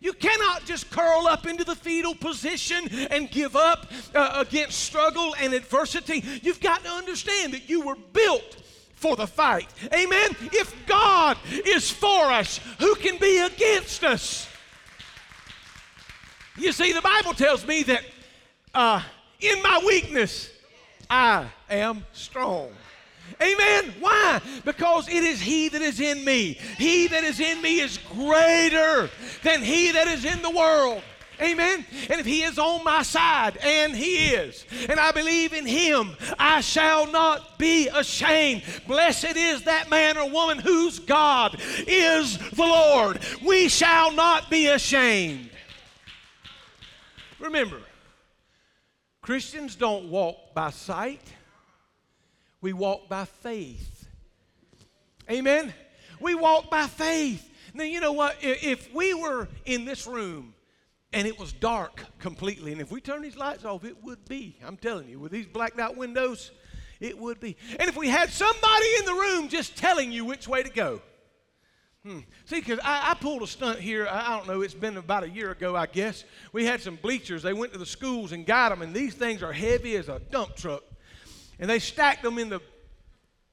You 0.01 0.13
cannot 0.13 0.65
just 0.65 0.89
curl 0.89 1.27
up 1.27 1.45
into 1.45 1.63
the 1.63 1.75
fetal 1.75 2.15
position 2.15 2.89
and 3.11 3.29
give 3.29 3.55
up 3.55 3.85
uh, 4.15 4.43
against 4.47 4.79
struggle 4.79 5.35
and 5.39 5.53
adversity. 5.53 6.23
You've 6.41 6.59
got 6.59 6.83
to 6.83 6.89
understand 6.89 7.53
that 7.53 7.69
you 7.69 7.81
were 7.81 7.95
built 8.11 8.57
for 8.95 9.15
the 9.15 9.27
fight. 9.27 9.67
Amen? 9.93 10.35
If 10.41 10.75
God 10.87 11.37
is 11.65 11.89
for 11.91 12.31
us, 12.31 12.59
who 12.79 12.95
can 12.95 13.17
be 13.19 13.39
against 13.39 14.03
us? 14.03 14.47
You 16.57 16.71
see, 16.71 16.93
the 16.93 17.01
Bible 17.01 17.33
tells 17.33 17.65
me 17.65 17.83
that 17.83 18.03
uh, 18.73 19.01
in 19.39 19.61
my 19.61 19.81
weakness, 19.85 20.49
I 21.09 21.45
am 21.69 22.05
strong. 22.13 22.69
Amen. 23.41 23.93
Why? 23.99 24.41
Because 24.65 25.07
it 25.07 25.23
is 25.23 25.41
He 25.41 25.69
that 25.69 25.81
is 25.81 25.99
in 25.99 26.23
me. 26.23 26.59
He 26.77 27.07
that 27.07 27.23
is 27.23 27.39
in 27.39 27.61
me 27.61 27.79
is 27.79 27.97
greater 27.97 29.09
than 29.43 29.63
He 29.63 29.91
that 29.91 30.07
is 30.07 30.25
in 30.25 30.41
the 30.41 30.49
world. 30.51 31.01
Amen. 31.41 31.83
And 32.09 32.19
if 32.19 32.25
He 32.25 32.43
is 32.43 32.59
on 32.59 32.83
my 32.83 33.01
side, 33.01 33.57
and 33.63 33.95
He 33.95 34.27
is, 34.27 34.63
and 34.87 34.99
I 34.99 35.11
believe 35.11 35.53
in 35.53 35.65
Him, 35.65 36.15
I 36.37 36.61
shall 36.61 37.11
not 37.11 37.57
be 37.57 37.87
ashamed. 37.87 38.61
Blessed 38.87 39.35
is 39.35 39.63
that 39.63 39.89
man 39.89 40.17
or 40.17 40.29
woman 40.29 40.59
whose 40.59 40.99
God 40.99 41.59
is 41.87 42.37
the 42.37 42.61
Lord. 42.61 43.19
We 43.43 43.69
shall 43.69 44.11
not 44.11 44.51
be 44.51 44.67
ashamed. 44.67 45.49
Remember, 47.39 47.79
Christians 49.23 49.75
don't 49.75 50.09
walk 50.09 50.53
by 50.53 50.69
sight, 50.69 51.21
we 52.61 52.73
walk 52.73 53.09
by 53.09 53.25
faith. 53.25 54.07
Amen? 55.29 55.73
We 56.19 56.35
walk 56.35 56.69
by 56.69 56.87
faith. 56.87 57.47
Now, 57.73 57.83
you 57.83 57.99
know 57.99 58.13
what? 58.13 58.37
If 58.41 58.93
we 58.93 59.13
were 59.13 59.47
in 59.65 59.85
this 59.85 60.05
room 60.05 60.53
and 61.13 61.27
it 61.27 61.39
was 61.39 61.51
dark 61.51 62.03
completely, 62.19 62.71
and 62.71 62.81
if 62.81 62.91
we 62.91 63.01
turn 63.01 63.21
these 63.21 63.37
lights 63.37 63.65
off, 63.65 63.83
it 63.83 64.03
would 64.03 64.27
be. 64.27 64.57
I'm 64.65 64.77
telling 64.77 65.09
you, 65.09 65.19
with 65.19 65.31
these 65.31 65.47
blacked 65.47 65.79
out 65.79 65.97
windows, 65.97 66.51
it 66.99 67.17
would 67.17 67.39
be. 67.39 67.57
And 67.79 67.89
if 67.89 67.97
we 67.97 68.07
had 68.07 68.29
somebody 68.29 68.85
in 68.99 69.05
the 69.05 69.13
room 69.13 69.49
just 69.49 69.75
telling 69.75 70.11
you 70.11 70.25
which 70.25 70.47
way 70.47 70.63
to 70.63 70.69
go, 70.69 71.01
Hmm. 72.03 72.19
See, 72.45 72.55
because 72.55 72.79
I, 72.83 73.11
I, 73.11 73.13
pulled 73.13 73.43
a 73.43 73.47
stunt 73.47 73.77
here. 73.77 74.07
I, 74.07 74.33
I, 74.33 74.37
don't 74.37 74.47
know. 74.47 74.61
It's 74.61 74.73
been 74.73 74.97
about 74.97 75.23
a 75.23 75.29
year 75.29 75.51
ago, 75.51 75.75
I 75.75 75.85
guess. 75.85 76.23
We 76.51 76.65
had 76.65 76.81
some 76.81 76.95
bleachers. 76.95 77.43
They 77.43 77.53
went 77.53 77.73
to 77.73 77.77
the 77.77 77.85
schools 77.85 78.31
and 78.31 78.43
got 78.43 78.69
them, 78.69 78.81
and 78.81 78.91
these 78.91 79.13
things 79.13 79.43
are 79.43 79.53
heavy 79.53 79.95
as 79.97 80.09
a 80.09 80.19
dump 80.31 80.55
truck. 80.55 80.83
And 81.61 81.69
they 81.69 81.79
stacked 81.79 82.23
them 82.23 82.37
in 82.37 82.49
the 82.49 82.59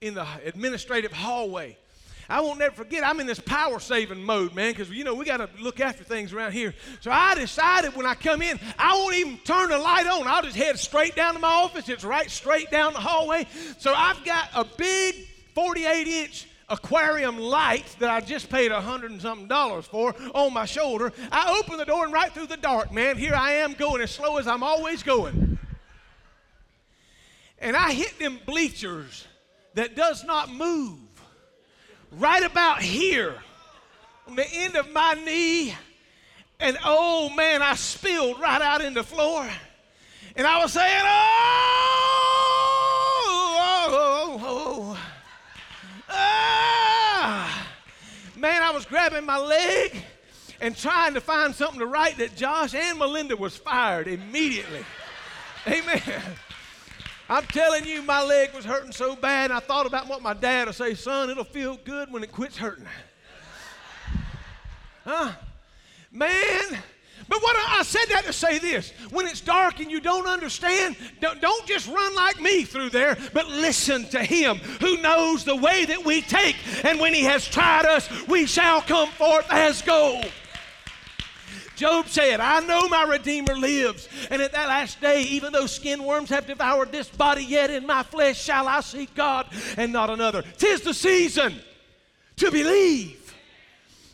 in 0.01 0.15
the 0.15 0.27
administrative 0.45 1.13
hallway. 1.13 1.77
I 2.31 2.41
won't 2.41 2.59
never 2.59 2.75
forget. 2.75 3.05
I'm 3.05 3.21
in 3.21 3.27
this 3.27 3.41
power 3.41 3.81
saving 3.81 4.23
mode, 4.23 4.55
man, 4.55 4.73
because 4.73 4.91
you 4.91 5.03
know 5.03 5.15
we 5.15 5.25
got 5.25 5.39
to 5.39 5.49
look 5.63 5.81
after 5.81 6.05
things 6.05 6.33
around 6.33 6.53
here. 6.53 6.75
So 7.01 7.11
I 7.11 7.35
decided 7.35 7.97
when 7.97 8.05
I 8.05 8.15
come 8.15 8.43
in, 8.43 8.61
I 8.79 8.95
won't 8.95 9.15
even 9.15 9.39
turn 9.39 9.71
the 9.71 9.79
light 9.79 10.07
on. 10.07 10.27
I'll 10.27 10.43
just 10.43 10.57
head 10.57 10.79
straight 10.79 11.17
down 11.17 11.35
to 11.35 11.41
my 11.41 11.49
office. 11.49 11.89
It's 11.89 12.05
right 12.05 12.31
straight 12.31 12.71
down 12.71 12.93
the 12.93 13.01
hallway. 13.01 13.47
So 13.79 13.95
I've 13.95 14.23
got 14.25 14.51
a 14.55 14.65
big 14.65 15.15
48 15.55 16.07
inch 16.07 16.49
aquarium 16.69 17.39
light 17.39 17.97
that 17.99 18.11
I 18.11 18.21
just 18.21 18.51
paid 18.51 18.73
a 18.73 18.81
hundred 18.81 19.11
and 19.11 19.23
something 19.23 19.49
dollars 19.49 19.87
for 19.87 20.15
on 20.35 20.53
my 20.53 20.67
shoulder. 20.67 21.13
I 21.33 21.59
open 21.59 21.79
the 21.79 21.87
door 21.87 22.05
and 22.05 22.13
right 22.13 22.31
through 22.33 22.49
the 22.49 22.59
dark, 22.59 22.93
man, 22.93 23.17
here 23.17 23.35
I 23.35 23.53
am 23.53 23.73
going 23.73 24.03
as 24.03 24.11
slow 24.11 24.37
as 24.37 24.47
I'm 24.47 24.63
always 24.63 25.03
going. 25.03 25.59
And 27.61 27.77
I 27.77 27.93
hit 27.93 28.19
them 28.19 28.39
bleachers 28.47 29.27
that 29.75 29.97
does 29.97 30.25
not 30.25 30.53
move 30.53 30.99
right 32.13 32.43
about 32.43 32.81
here 32.83 33.35
on 34.27 34.37
the 34.37 34.47
end 34.51 34.77
of 34.77 34.91
my 34.93 35.15
knee. 35.15 35.75
And 36.61 36.77
oh 36.85 37.31
man, 37.31 37.63
I 37.63 37.75
spilled 37.75 38.41
right 38.41 38.63
out 38.63 38.81
in 38.81 38.95
the 38.95 39.03
floor. 39.03 39.49
And 40.37 40.47
I 40.47 40.63
was 40.63 40.73
saying, 40.73 41.03
oh, 41.05 41.89
oh, 43.61 44.41
oh, 44.41 44.41
oh. 44.45 44.99
Ah! 46.09 47.69
Man, 48.37 48.63
I 48.63 48.71
was 48.71 48.87
grabbing 48.87 49.27
my 49.27 49.39
leg 49.39 50.05
and 50.61 50.77
trying 50.77 51.15
to 51.15 51.21
find 51.21 51.55
something 51.55 51.81
to 51.81 51.87
write 51.87 52.19
that 52.19 52.37
Josh 52.37 52.75
and 52.75 52.99
Melinda 52.99 53.37
was 53.37 53.57
fired 53.57 54.07
immediately. 54.07 54.85
Amen. 55.67 56.23
I'm 57.29 57.45
telling 57.45 57.85
you, 57.85 58.03
my 58.03 58.23
leg 58.23 58.55
was 58.55 58.65
hurting 58.65 58.93
so 58.93 59.15
bad, 59.15 59.51
I 59.51 59.61
thought 59.61 59.87
about 59.87 60.09
what 60.09 60.23
my 60.23 60.35
dad 60.35 60.67
would 60.67 60.75
say, 60.75 60.95
son, 60.95 61.29
it'll 61.29 61.45
feel 61.45 61.79
good 61.85 62.11
when 62.11 62.23
it 62.23 62.33
quits 62.33 62.57
hurting. 62.57 62.87
Huh? 65.05 65.33
Man, 66.13 66.79
but 67.29 67.43
what 67.43 67.57
I, 67.57 67.83
said 67.83 68.07
that 68.11 68.25
to 68.25 68.33
say 68.33 68.59
this 68.59 68.91
when 69.11 69.27
it's 69.27 69.41
dark 69.41 69.81
and 69.81 69.91
you 69.91 70.01
don't 70.01 70.27
understand, 70.27 70.97
don't, 71.21 71.41
don't 71.41 71.67
just 71.67 71.89
run 71.89 72.15
like 72.15 72.41
me 72.41 72.65
through 72.65 72.91
there, 72.91 73.17
but 73.33 73.49
listen 73.49 74.05
to 74.11 74.23
Him 74.23 74.57
who 74.81 74.97
knows 74.99 75.45
the 75.45 75.57
way 75.57 75.85
that 75.85 76.05
we 76.05 76.23
take. 76.23 76.57
And 76.85 77.01
when 77.01 77.15
He 77.15 77.23
has 77.25 77.47
tried 77.47 77.85
us, 77.87 78.09
we 78.29 78.47
shall 78.47 78.81
come 78.83 79.11
forth 79.11 79.47
as 79.51 79.83
gold. 79.83 80.27
Job 81.79 82.09
said, 82.09 82.41
I 82.41 82.59
know 82.67 82.89
my 82.89 83.05
Redeemer 83.05 83.55
lives. 83.55 84.09
And 84.31 84.43
at 84.43 84.51
that 84.51 84.67
last 84.67 85.01
day, 85.01 85.23
even 85.23 85.53
though 85.53 85.67
skin 85.67 86.03
worms 86.03 86.29
have 86.31 86.45
devoured 86.45 86.91
this 86.91 87.09
body, 87.09 87.45
yet 87.45 87.71
in 87.71 87.87
my 87.87 88.03
flesh 88.03 88.43
shall 88.43 88.67
I 88.67 88.81
see 88.81 89.09
God 89.15 89.47
and 89.77 89.93
not 89.93 90.11
another. 90.11 90.43
Tis 90.43 90.81
the 90.81 90.93
season 90.93 91.55
to 92.35 92.51
believe. 92.51 93.33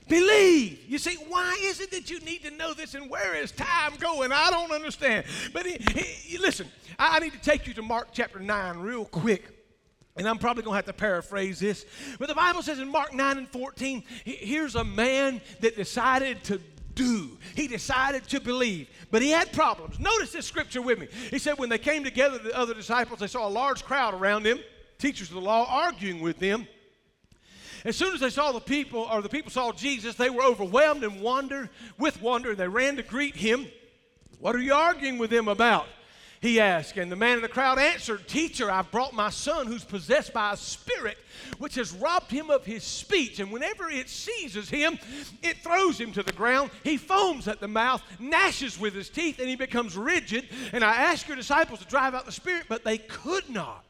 Believe. 0.06 0.85
You 0.87 0.99
see, 0.99 1.16
why 1.28 1.59
is 1.62 1.80
it 1.80 1.90
that 1.92 2.11
you 2.11 2.21
need 2.21 2.42
to 2.42 2.50
know 2.50 2.75
this 2.75 2.94
and 2.94 3.09
where 3.09 3.35
is 3.35 3.50
time 3.50 3.94
going? 3.99 4.30
I 4.30 4.50
don't 4.50 4.71
understand. 4.71 5.25
But 5.54 5.64
he, 5.64 5.78
he, 5.99 6.37
listen, 6.37 6.68
I 6.99 7.18
need 7.21 7.33
to 7.33 7.40
take 7.40 7.66
you 7.66 7.73
to 7.73 7.83
Mark 7.83 8.09
chapter 8.12 8.40
9 8.40 8.78
real 8.80 9.06
quick. 9.06 9.50
And 10.16 10.28
I'm 10.28 10.37
probably 10.38 10.62
going 10.62 10.75
to 10.75 10.76
have 10.76 10.85
to 10.85 10.92
paraphrase 10.92 11.61
this. 11.61 11.87
But 12.18 12.28
the 12.28 12.35
Bible 12.35 12.62
says 12.62 12.78
in 12.78 12.88
Mark 12.88 13.14
9 13.14 13.38
and 13.38 13.49
14, 13.49 14.04
here's 14.25 14.75
a 14.75 14.85
man 14.85 15.40
that 15.61 15.76
decided 15.76 16.44
to 16.44 16.61
do. 16.94 17.36
He 17.54 17.68
decided 17.68 18.24
to 18.28 18.40
believe, 18.40 18.88
but 19.10 19.22
he 19.22 19.30
had 19.30 19.52
problems. 19.52 19.98
Notice 19.98 20.32
this 20.32 20.46
scripture 20.46 20.82
with 20.82 20.98
me. 20.98 21.08
He 21.30 21.38
said, 21.38 21.58
when 21.58 21.68
they 21.68 21.78
came 21.78 22.04
together, 22.04 22.38
the 22.38 22.56
other 22.56 22.74
disciples, 22.74 23.20
they 23.20 23.26
saw 23.26 23.46
a 23.46 23.50
large 23.50 23.84
crowd 23.84 24.14
around 24.14 24.42
them, 24.42 24.60
teachers 24.98 25.28
of 25.28 25.34
the 25.34 25.40
law, 25.40 25.66
arguing 25.68 26.20
with 26.20 26.38
them. 26.38 26.66
As 27.84 27.96
soon 27.96 28.14
as 28.14 28.20
they 28.20 28.30
saw 28.30 28.52
the 28.52 28.60
people, 28.60 29.08
or 29.12 29.20
the 29.20 29.28
people 29.28 29.50
saw 29.50 29.70
Jesus, 29.70 30.14
they 30.14 30.30
were 30.30 30.42
overwhelmed 30.42 31.04
and 31.04 31.20
wondered 31.20 31.68
with 31.98 32.22
wonder, 32.22 32.50
and 32.50 32.58
they 32.58 32.68
ran 32.68 32.96
to 32.96 33.02
greet 33.02 33.36
him. 33.36 33.66
What 34.40 34.56
are 34.56 34.60
you 34.60 34.74
arguing 34.74 35.18
with 35.18 35.30
them 35.30 35.48
about? 35.48 35.86
He 36.44 36.60
asked. 36.60 36.98
And 36.98 37.10
the 37.10 37.16
man 37.16 37.36
in 37.36 37.42
the 37.42 37.48
crowd 37.48 37.78
answered, 37.78 38.28
Teacher, 38.28 38.70
I've 38.70 38.90
brought 38.90 39.14
my 39.14 39.30
son 39.30 39.66
who's 39.66 39.82
possessed 39.82 40.34
by 40.34 40.52
a 40.52 40.58
spirit 40.58 41.16
which 41.56 41.76
has 41.76 41.94
robbed 41.94 42.30
him 42.30 42.50
of 42.50 42.66
his 42.66 42.84
speech. 42.84 43.40
And 43.40 43.50
whenever 43.50 43.88
it 43.88 44.10
seizes 44.10 44.68
him, 44.68 44.98
it 45.42 45.56
throws 45.64 45.98
him 45.98 46.12
to 46.12 46.22
the 46.22 46.34
ground. 46.34 46.70
He 46.82 46.98
foams 46.98 47.48
at 47.48 47.60
the 47.60 47.68
mouth, 47.68 48.02
gnashes 48.20 48.78
with 48.78 48.92
his 48.92 49.08
teeth, 49.08 49.38
and 49.38 49.48
he 49.48 49.56
becomes 49.56 49.96
rigid. 49.96 50.46
And 50.74 50.84
I 50.84 50.94
asked 50.94 51.28
your 51.28 51.36
disciples 51.38 51.78
to 51.78 51.86
drive 51.86 52.12
out 52.12 52.26
the 52.26 52.32
spirit, 52.32 52.66
but 52.68 52.84
they 52.84 52.98
could 52.98 53.48
not. 53.48 53.86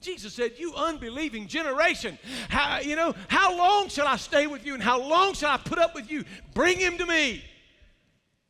Jesus 0.00 0.32
said, 0.32 0.52
You 0.56 0.72
unbelieving 0.76 1.46
generation, 1.46 2.18
how, 2.48 2.78
you 2.78 2.96
know, 2.96 3.14
how 3.28 3.54
long 3.54 3.90
shall 3.90 4.08
I 4.08 4.16
stay 4.16 4.46
with 4.46 4.64
you 4.64 4.72
and 4.72 4.82
how 4.82 4.98
long 4.98 5.34
shall 5.34 5.50
I 5.50 5.58
put 5.58 5.78
up 5.78 5.94
with 5.94 6.10
you? 6.10 6.24
Bring 6.54 6.78
him 6.78 6.96
to 6.96 7.04
me. 7.04 7.44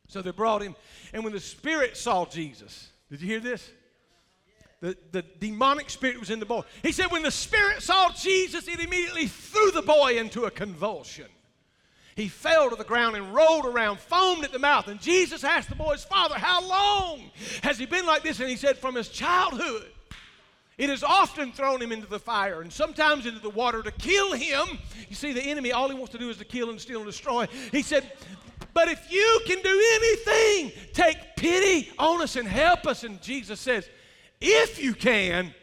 So 0.07 0.21
they 0.21 0.31
brought 0.31 0.61
him. 0.61 0.77
And 1.11 1.25
when 1.25 1.33
the 1.33 1.41
spirit 1.41 1.97
saw 1.97 2.25
Jesus, 2.25 2.89
did 3.09 3.21
you 3.21 3.27
hear 3.27 3.39
this? 3.39 3.69
The, 4.81 4.95
the 5.11 5.23
demonic 5.39 5.89
spirit 5.89 6.19
was 6.19 6.29
in 6.29 6.39
the 6.39 6.45
boy. 6.45 6.61
He 6.83 6.91
said, 6.91 7.07
when 7.07 7.23
the 7.23 7.31
spirit 7.31 7.81
saw 7.81 8.11
Jesus, 8.13 8.67
it 8.67 8.79
immediately 8.79 9.27
threw 9.27 9.71
the 9.71 9.81
boy 9.81 10.17
into 10.17 10.45
a 10.45 10.51
convulsion. 10.51 11.27
He 12.15 12.27
fell 12.27 12.69
to 12.69 12.75
the 12.75 12.83
ground 12.83 13.15
and 13.15 13.33
rolled 13.33 13.65
around, 13.65 13.99
foamed 13.99 14.43
at 14.43 14.51
the 14.51 14.59
mouth. 14.59 14.87
And 14.87 14.99
Jesus 14.99 15.43
asked 15.43 15.69
the 15.69 15.75
boy's 15.75 16.03
father, 16.03 16.35
How 16.35 16.61
long 16.61 17.31
has 17.63 17.77
he 17.77 17.85
been 17.85 18.05
like 18.05 18.23
this? 18.23 18.39
And 18.39 18.49
he 18.49 18.57
said, 18.57 18.77
From 18.77 18.95
his 18.95 19.09
childhood. 19.09 19.91
It 20.77 20.89
has 20.89 21.03
often 21.03 21.51
thrown 21.51 21.81
him 21.81 21.91
into 21.91 22.07
the 22.07 22.19
fire 22.19 22.61
and 22.61 22.71
sometimes 22.71 23.25
into 23.25 23.41
the 23.41 23.49
water 23.49 23.83
to 23.83 23.91
kill 23.91 24.31
him. 24.31 24.79
You 25.09 25.15
see, 25.15 25.33
the 25.33 25.43
enemy, 25.43 25.73
all 25.73 25.89
he 25.89 25.95
wants 25.95 26.13
to 26.13 26.17
do 26.17 26.29
is 26.29 26.37
to 26.37 26.45
kill 26.45 26.69
and 26.69 26.79
steal 26.79 26.99
and 26.99 27.05
destroy. 27.05 27.47
He 27.71 27.81
said, 27.81 28.09
but 28.79 28.87
if 28.87 29.11
you 29.11 29.41
can 29.45 29.61
do 29.61 29.83
anything, 29.95 30.71
take 30.93 31.35
pity 31.35 31.91
on 31.99 32.21
us 32.21 32.37
and 32.37 32.47
help 32.47 32.87
us. 32.87 33.03
And 33.03 33.21
Jesus 33.21 33.59
says, 33.59 33.89
If 34.39 34.81
you 34.81 34.93
can. 34.93 35.53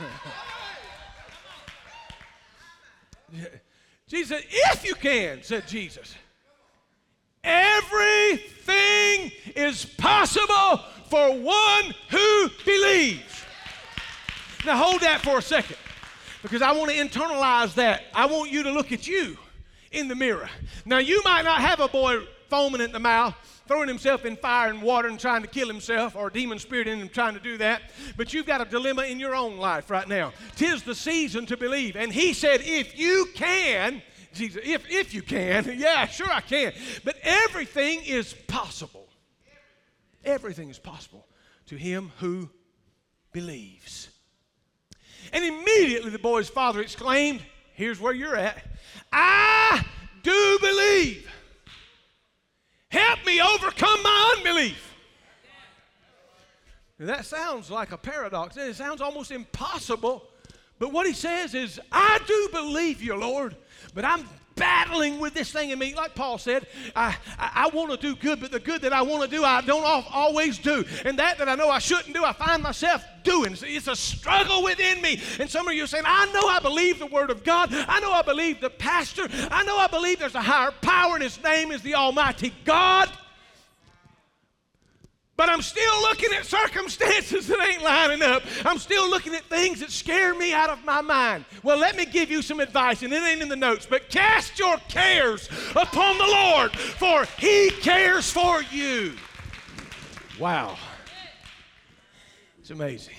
Jesus 4.08 4.42
If 4.48 4.86
you 4.86 4.94
can, 4.94 5.42
said 5.42 5.68
Jesus. 5.68 6.14
Everything 7.44 9.30
is 9.56 9.84
possible 9.84 10.80
for 11.10 11.34
one 11.34 11.94
who 12.08 12.48
believes. 12.64 13.44
Now, 14.64 14.82
hold 14.82 15.02
that 15.02 15.20
for 15.20 15.36
a 15.36 15.42
second 15.42 15.76
because 16.40 16.62
I 16.62 16.72
want 16.72 16.90
to 16.90 16.96
internalize 16.96 17.74
that. 17.74 18.04
I 18.14 18.24
want 18.24 18.50
you 18.50 18.62
to 18.62 18.72
look 18.72 18.90
at 18.90 19.06
you 19.06 19.36
in 19.92 20.08
the 20.08 20.14
mirror. 20.14 20.48
Now, 20.84 20.98
you 20.98 21.22
might 21.24 21.42
not 21.42 21.60
have 21.60 21.80
a 21.80 21.88
boy 21.88 22.20
foaming 22.48 22.80
at 22.80 22.92
the 22.92 22.98
mouth, 22.98 23.34
throwing 23.66 23.88
himself 23.88 24.24
in 24.24 24.36
fire 24.36 24.70
and 24.70 24.82
water 24.82 25.08
and 25.08 25.20
trying 25.20 25.42
to 25.42 25.48
kill 25.48 25.68
himself, 25.68 26.16
or 26.16 26.28
a 26.28 26.32
demon 26.32 26.58
spirit 26.58 26.88
in 26.88 26.98
him 26.98 27.08
trying 27.08 27.34
to 27.34 27.40
do 27.40 27.58
that, 27.58 27.82
but 28.16 28.32
you've 28.32 28.46
got 28.46 28.60
a 28.60 28.64
dilemma 28.64 29.02
in 29.02 29.20
your 29.20 29.34
own 29.34 29.58
life 29.58 29.90
right 29.90 30.08
now. 30.08 30.32
Tis 30.56 30.82
the 30.82 30.94
season 30.94 31.46
to 31.46 31.56
believe. 31.56 31.96
And 31.96 32.12
he 32.12 32.32
said, 32.32 32.60
if 32.62 32.98
you 32.98 33.28
can, 33.34 34.02
Jesus, 34.32 34.62
if, 34.64 34.90
if 34.90 35.14
you 35.14 35.22
can, 35.22 35.74
yeah, 35.78 36.06
sure 36.06 36.30
I 36.30 36.40
can. 36.40 36.72
But 37.04 37.16
everything 37.22 38.02
is 38.04 38.34
possible. 38.46 39.08
Everything 40.24 40.70
is 40.70 40.78
possible 40.78 41.26
to 41.66 41.76
him 41.76 42.12
who 42.18 42.50
believes. 43.32 44.08
And 45.32 45.44
immediately 45.44 46.10
the 46.10 46.18
boy's 46.18 46.48
father 46.48 46.80
exclaimed, 46.80 47.42
Here's 47.78 48.00
where 48.00 48.12
you're 48.12 48.34
at. 48.34 48.60
I 49.12 49.84
do 50.24 50.58
believe. 50.60 51.30
Help 52.88 53.24
me 53.24 53.40
overcome 53.40 54.02
my 54.02 54.34
unbelief. 54.36 54.96
That 56.98 57.24
sounds 57.24 57.70
like 57.70 57.92
a 57.92 57.96
paradox. 57.96 58.56
It 58.56 58.74
sounds 58.74 59.00
almost 59.00 59.30
impossible. 59.30 60.24
But 60.80 60.92
what 60.92 61.06
he 61.06 61.12
says 61.12 61.54
is, 61.54 61.78
I 61.92 62.18
do 62.26 62.48
believe 62.50 63.00
you, 63.00 63.14
Lord, 63.14 63.54
but 63.94 64.04
I'm 64.04 64.26
battling 64.58 65.20
with 65.20 65.34
this 65.34 65.50
thing 65.50 65.70
in 65.70 65.78
me. 65.78 65.94
Like 65.94 66.14
Paul 66.14 66.38
said, 66.38 66.66
I, 66.94 67.16
I, 67.38 67.50
I 67.54 67.68
want 67.68 67.90
to 67.90 67.96
do 67.96 68.16
good, 68.16 68.40
but 68.40 68.50
the 68.50 68.60
good 68.60 68.82
that 68.82 68.92
I 68.92 69.02
want 69.02 69.22
to 69.22 69.28
do, 69.28 69.44
I 69.44 69.60
don't 69.62 69.84
always 69.84 70.58
do. 70.58 70.84
And 71.04 71.18
that 71.18 71.38
that 71.38 71.48
I 71.48 71.54
know 71.54 71.68
I 71.68 71.78
shouldn't 71.78 72.14
do, 72.14 72.24
I 72.24 72.32
find 72.32 72.62
myself 72.62 73.04
doing. 73.22 73.56
It's 73.60 73.88
a 73.88 73.96
struggle 73.96 74.62
within 74.62 75.00
me. 75.02 75.20
And 75.38 75.48
some 75.50 75.68
of 75.68 75.74
you 75.74 75.84
are 75.84 75.88
saying, 75.88 76.04
I 76.06 76.30
know 76.32 76.48
I 76.48 76.60
believe 76.60 76.98
the 76.98 77.06
Word 77.06 77.30
of 77.30 77.44
God. 77.44 77.72
I 77.72 78.00
know 78.00 78.12
I 78.12 78.22
believe 78.22 78.60
the 78.60 78.70
pastor. 78.70 79.28
I 79.50 79.64
know 79.64 79.76
I 79.76 79.86
believe 79.86 80.18
there's 80.18 80.34
a 80.34 80.40
higher 80.40 80.72
power, 80.80 81.14
and 81.14 81.22
His 81.22 81.42
name 81.42 81.72
is 81.72 81.82
the 81.82 81.94
Almighty 81.94 82.52
God. 82.64 83.10
But 85.38 85.48
I'm 85.48 85.62
still 85.62 86.00
looking 86.00 86.30
at 86.32 86.44
circumstances 86.44 87.46
that 87.46 87.60
ain't 87.60 87.80
lining 87.80 88.22
up. 88.22 88.42
I'm 88.64 88.76
still 88.76 89.08
looking 89.08 89.36
at 89.36 89.44
things 89.44 89.78
that 89.78 89.92
scare 89.92 90.34
me 90.34 90.52
out 90.52 90.68
of 90.68 90.84
my 90.84 91.00
mind. 91.00 91.44
Well, 91.62 91.78
let 91.78 91.96
me 91.96 92.06
give 92.06 92.28
you 92.28 92.42
some 92.42 92.58
advice, 92.58 93.04
and 93.04 93.12
it 93.12 93.22
ain't 93.22 93.40
in 93.40 93.48
the 93.48 93.54
notes, 93.54 93.86
but 93.88 94.10
cast 94.10 94.58
your 94.58 94.78
cares 94.88 95.48
upon 95.76 96.18
the 96.18 96.26
Lord, 96.26 96.72
for 96.72 97.24
He 97.38 97.70
cares 97.70 98.28
for 98.28 98.62
you. 98.62 99.12
Wow. 100.40 100.76
It's 102.58 102.70
amazing. 102.70 103.14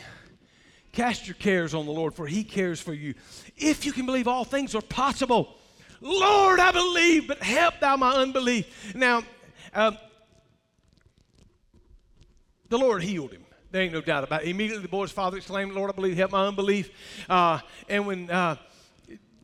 Cast 0.92 1.26
your 1.26 1.36
cares 1.36 1.74
on 1.74 1.86
the 1.86 1.94
Lord, 1.94 2.14
for 2.14 2.28
He 2.28 2.44
cares 2.44 2.82
for 2.82 2.94
you. 2.94 3.14
If 3.56 3.86
you 3.86 3.94
can 3.94 4.06
believe 4.06 4.28
all 4.28 4.44
things 4.44 4.76
are 4.76 4.82
possible, 4.82 5.56
Lord, 6.02 6.60
I 6.60 6.74
believe, 6.74 7.30
but 7.30 7.42
help 7.42 7.80
thou 7.80 7.96
my 7.96 8.12
unbelief. 8.12 8.94
Now, 8.94 9.24
uh, 9.74 9.92
the 12.70 12.78
Lord 12.78 13.04
healed 13.04 13.32
him. 13.32 13.44
There 13.72 13.82
ain't 13.82 13.94
no 13.94 14.02
doubt 14.02 14.24
about 14.24 14.44
it. 14.44 14.50
Immediately 14.50 14.82
the 14.82 14.90
boy's 14.90 15.12
father 15.12 15.38
exclaimed, 15.38 15.74
Lord, 15.74 15.92
I 15.92 15.94
believe, 15.94 16.18
help 16.18 16.32
my 16.32 16.48
unbelief. 16.48 16.90
Uh, 17.30 17.60
and 17.88 18.08
when, 18.08 18.30
uh, 18.30 18.56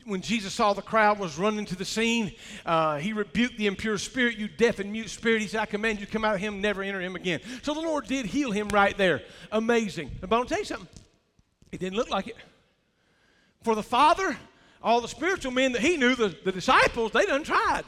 when 0.05 0.21
Jesus 0.21 0.53
saw 0.53 0.73
the 0.73 0.81
crowd 0.81 1.19
was 1.19 1.38
running 1.38 1.65
to 1.65 1.75
the 1.75 1.85
scene, 1.85 2.31
uh, 2.65 2.97
he 2.97 3.13
rebuked 3.13 3.57
the 3.57 3.67
impure 3.67 3.97
spirit, 3.99 4.38
you 4.38 4.47
deaf 4.47 4.79
and 4.79 4.91
mute 4.91 5.09
spirit. 5.09 5.41
He 5.41 5.47
said, 5.47 5.61
I 5.61 5.65
command 5.65 5.99
you 5.99 6.07
come 6.07 6.25
out 6.25 6.35
of 6.35 6.41
him, 6.41 6.59
never 6.59 6.81
enter 6.81 7.01
him 7.01 7.15
again. 7.15 7.39
So 7.61 7.73
the 7.73 7.81
Lord 7.81 8.07
did 8.07 8.25
heal 8.25 8.51
him 8.51 8.67
right 8.69 8.97
there. 8.97 9.21
Amazing. 9.51 10.09
But 10.21 10.25
I'm 10.25 10.29
going 10.29 10.43
to 10.43 10.49
tell 10.49 10.59
you 10.59 10.65
something. 10.65 10.88
It 11.71 11.79
didn't 11.79 11.97
look 11.97 12.09
like 12.09 12.27
it. 12.27 12.38
For 13.63 13.75
the 13.75 13.83
father, 13.83 14.38
all 14.81 15.01
the 15.01 15.07
spiritual 15.07 15.51
men 15.51 15.71
that 15.73 15.81
he 15.81 15.97
knew, 15.97 16.15
the, 16.15 16.35
the 16.43 16.51
disciples, 16.51 17.11
they 17.11 17.25
done 17.25 17.43
tried. 17.43 17.83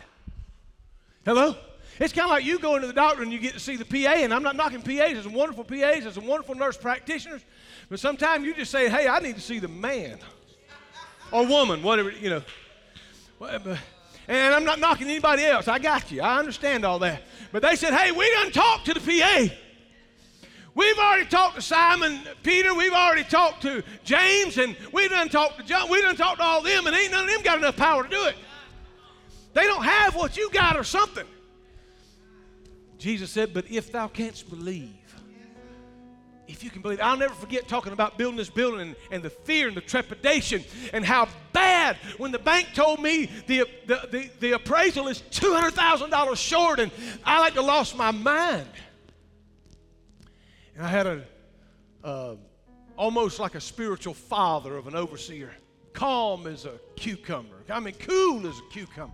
Hello? 1.26 1.56
It's 2.00 2.14
kind 2.14 2.26
of 2.26 2.30
like 2.30 2.46
you 2.46 2.60
going 2.60 2.82
to 2.82 2.88
the 2.88 2.94
doctor 2.94 3.24
and 3.24 3.34
you 3.34 3.40
get 3.40 3.54
to 3.54 3.60
see 3.60 3.76
the 3.76 3.86
PA, 3.86 4.14
and 4.14 4.34
I'm 4.34 4.44
not 4.44 4.56
knocking 4.56 4.82
PAs. 4.82 5.14
There's 5.14 5.24
some 5.24 5.34
wonderful 5.34 5.64
PAs, 5.64 6.04
there's 6.04 6.14
some 6.14 6.28
wonderful 6.28 6.56
nurse 6.56 6.78
practitioners, 6.78 7.42
but 7.90 8.00
sometimes 8.00 8.46
you 8.46 8.54
just 8.54 8.72
say, 8.72 8.90
hey, 8.90 9.08
I 9.08 9.20
need 9.20 9.36
to 9.36 9.42
see 9.42 9.60
the 9.60 9.68
man 9.68 10.20
or 11.32 11.46
woman, 11.46 11.82
whatever, 11.82 12.12
you 12.12 12.30
know. 12.30 12.42
And 14.28 14.54
I'm 14.54 14.64
not 14.64 14.80
knocking 14.80 15.08
anybody 15.08 15.44
else. 15.44 15.68
I 15.68 15.80
got 15.80 16.12
you. 16.12 16.22
I 16.22 16.38
understand 16.38 16.86
all 16.86 17.00
that. 17.00 17.24
But 17.52 17.62
they 17.62 17.76
said, 17.76 17.94
hey, 17.94 18.12
we 18.12 18.30
done 18.32 18.52
talked 18.52 18.86
to 18.88 18.94
the 18.94 19.00
PA. 19.00 19.48
We've 20.76 20.98
already 20.98 21.26
talked 21.26 21.56
to 21.56 21.62
Simon 21.62 22.20
Peter. 22.44 22.74
We've 22.76 22.94
already 22.94 23.24
talked 23.24 23.64
to 23.64 23.84
James, 24.04 24.58
and 24.58 24.76
we 24.92 25.08
done 25.08 25.30
talked 25.30 25.58
to 25.58 25.64
John. 25.64 25.90
We 25.90 26.02
done 26.02 26.16
talked 26.16 26.38
to 26.38 26.44
all 26.44 26.62
them, 26.62 26.86
and 26.86 26.96
ain't 26.96 27.12
none 27.12 27.24
of 27.24 27.32
them 27.32 27.42
got 27.42 27.58
enough 27.58 27.78
power 27.78 28.04
to 28.04 28.10
do 28.10 28.26
it. 28.26 28.36
They 29.54 29.64
don't 29.64 29.84
have 29.84 30.16
what 30.16 30.38
you 30.38 30.52
got 30.52 30.78
or 30.78 30.84
something. 30.84 31.26
Jesus 32.98 33.32
said, 33.32 33.54
But 33.54 33.70
if 33.70 33.92
thou 33.92 34.08
canst 34.08 34.50
believe, 34.50 35.08
if 36.48 36.64
you 36.64 36.70
can 36.70 36.82
believe, 36.82 37.00
I'll 37.02 37.18
never 37.18 37.34
forget 37.34 37.68
talking 37.68 37.94
about 37.94 38.18
building 38.18 38.38
this 38.38 38.50
building 38.50 38.80
and, 38.80 38.96
and 39.12 39.22
the 39.22 39.30
fear 39.30 39.68
and 39.68 39.76
the 39.76 39.82
trepidation 39.82 40.64
and 40.94 41.06
how 41.06 41.28
bad 41.52 41.98
when 42.18 42.32
the 42.32 42.40
bank 42.40 42.70
told 42.74 43.02
me 43.02 43.30
the, 43.48 43.66
the, 43.86 44.08
the, 44.12 44.30
the 44.40 44.52
appraisal 44.54 45.08
is 45.10 45.22
$200,000 45.32 46.38
short 46.38 46.80
and 46.80 46.92
I 47.26 47.40
like 47.40 47.54
to 47.56 47.62
lost 47.62 47.98
my 47.98 48.12
mind. 48.12 48.70
And 50.76 50.86
I 50.86 50.90
had 50.90 51.08
a, 51.08 51.24
uh, 52.04 52.36
almost 52.96 53.40
like 53.40 53.56
a 53.56 53.62
spiritual 53.62 54.14
father 54.14 54.78
of 54.78 54.88
an 54.88 54.96
overseer, 54.96 55.52
calm 55.92 56.48
as 56.48 56.66
a 56.66 56.80
cucumber. 56.96 57.58
I 57.70 57.80
mean, 57.80 57.96
cool 57.96 58.48
as 58.48 58.58
a 58.58 58.72
cucumber. 58.72 59.14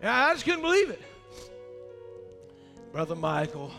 And 0.00 0.10
I 0.10 0.32
just 0.32 0.44
couldn't 0.44 0.62
believe 0.62 0.90
it. 0.90 1.00
Brother 2.92 3.16
Michael, 3.16 3.72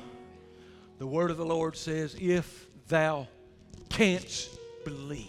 the 0.97 1.06
word 1.06 1.30
of 1.30 1.38
the 1.38 1.45
Lord 1.45 1.78
says, 1.78 2.15
if 2.19 2.65
thou 2.88 3.28
canst 3.89 4.49
believe. 4.84 5.28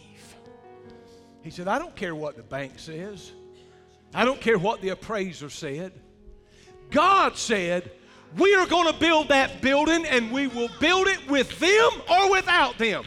He 1.42 1.50
said, 1.50 1.68
I 1.68 1.78
don't 1.78 1.94
care 1.94 2.14
what 2.14 2.36
the 2.36 2.42
bank 2.42 2.78
says. 2.78 3.32
I 4.14 4.24
don't 4.24 4.40
care 4.40 4.56
what 4.56 4.80
the 4.80 4.88
appraiser 4.88 5.50
said. 5.50 5.92
God 6.90 7.36
said, 7.36 7.90
we 8.38 8.54
are 8.54 8.66
going 8.66 8.90
to 8.90 8.98
build 8.98 9.28
that 9.28 9.60
building 9.60 10.06
and 10.06 10.32
we 10.32 10.46
will 10.46 10.70
build 10.80 11.06
it 11.06 11.28
with 11.28 11.58
them 11.58 11.90
or 12.10 12.30
without 12.30 12.78
them. 12.78 13.04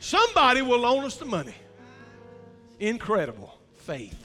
Somebody 0.00 0.60
will 0.60 0.80
loan 0.80 1.04
us 1.04 1.16
the 1.16 1.24
money. 1.24 1.54
Incredible 2.78 3.58
faith. 3.76 4.23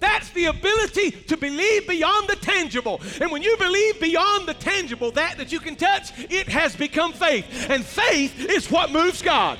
That's 0.00 0.30
the 0.30 0.46
ability 0.46 1.10
to 1.10 1.36
believe 1.36 1.88
beyond 1.88 2.28
the 2.28 2.36
tangible. 2.36 3.00
And 3.20 3.30
when 3.32 3.42
you 3.42 3.56
believe 3.56 4.00
beyond 4.00 4.46
the 4.46 4.54
tangible, 4.54 5.10
that 5.12 5.38
that 5.38 5.50
you 5.50 5.60
can 5.60 5.76
touch, 5.76 6.12
it 6.30 6.48
has 6.48 6.76
become 6.76 7.12
faith. 7.12 7.68
And 7.68 7.84
faith 7.84 8.48
is 8.48 8.70
what 8.70 8.92
moves 8.92 9.22
God. 9.22 9.58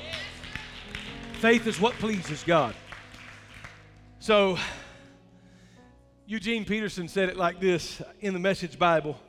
Faith 1.33 1.67
is 1.67 1.79
what 1.79 1.93
pleases 1.95 2.43
God. 2.43 2.73
So, 4.19 4.57
Eugene 6.25 6.65
Peterson 6.65 7.07
said 7.07 7.29
it 7.29 7.37
like 7.37 7.59
this 7.59 8.01
in 8.19 8.33
the 8.33 8.39
Message 8.39 8.77
Bible. 8.77 9.19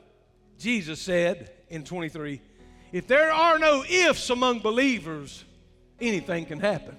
Jesus 0.59 1.01
said 1.01 1.51
in 1.69 1.83
23, 1.83 2.41
if 2.91 3.07
there 3.07 3.31
are 3.31 3.57
no 3.57 3.83
ifs 3.83 4.29
among 4.29 4.59
believers, 4.59 5.43
anything 5.99 6.45
can 6.45 6.59
happen. 6.59 6.95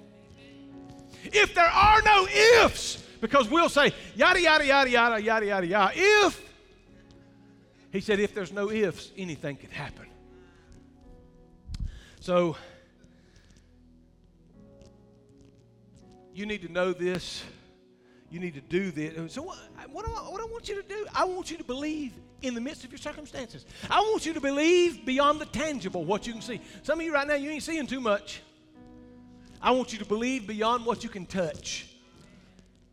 If 1.24 1.54
there 1.54 1.70
are 1.70 2.02
no 2.02 2.26
ifs, 2.64 3.01
because 3.22 3.48
we'll 3.48 3.68
say 3.70 3.94
yada, 4.16 4.42
yada, 4.42 4.66
yada, 4.66 4.90
yada, 4.90 5.22
yada, 5.22 5.46
yada, 5.46 5.66
yada, 5.66 5.92
if, 5.94 6.50
he 7.92 8.00
said, 8.00 8.18
if 8.18 8.34
there's 8.34 8.52
no 8.52 8.70
ifs, 8.70 9.12
anything 9.16 9.56
can 9.56 9.70
happen. 9.70 10.06
So, 12.20 12.56
you 16.34 16.46
need 16.46 16.62
to 16.62 16.68
know 16.72 16.92
this. 16.92 17.44
You 18.28 18.40
need 18.40 18.54
to 18.54 18.60
do 18.60 18.90
this. 18.90 19.32
So, 19.34 19.42
what, 19.42 19.58
what, 19.90 20.04
I, 20.04 20.08
what 20.08 20.40
I 20.40 20.46
want 20.46 20.68
you 20.68 20.82
to 20.82 20.88
do, 20.88 21.06
I 21.14 21.24
want 21.24 21.50
you 21.50 21.58
to 21.58 21.64
believe 21.64 22.12
in 22.42 22.54
the 22.54 22.60
midst 22.60 22.82
of 22.84 22.90
your 22.90 22.98
circumstances. 22.98 23.64
I 23.88 24.00
want 24.00 24.26
you 24.26 24.32
to 24.32 24.40
believe 24.40 25.06
beyond 25.06 25.40
the 25.40 25.46
tangible, 25.46 26.04
what 26.04 26.26
you 26.26 26.32
can 26.32 26.42
see. 26.42 26.60
Some 26.82 26.98
of 26.98 27.06
you 27.06 27.14
right 27.14 27.28
now, 27.28 27.34
you 27.34 27.50
ain't 27.50 27.62
seeing 27.62 27.86
too 27.86 28.00
much. 28.00 28.42
I 29.60 29.70
want 29.70 29.92
you 29.92 30.00
to 30.00 30.06
believe 30.06 30.48
beyond 30.48 30.84
what 30.84 31.04
you 31.04 31.08
can 31.08 31.24
touch. 31.24 31.86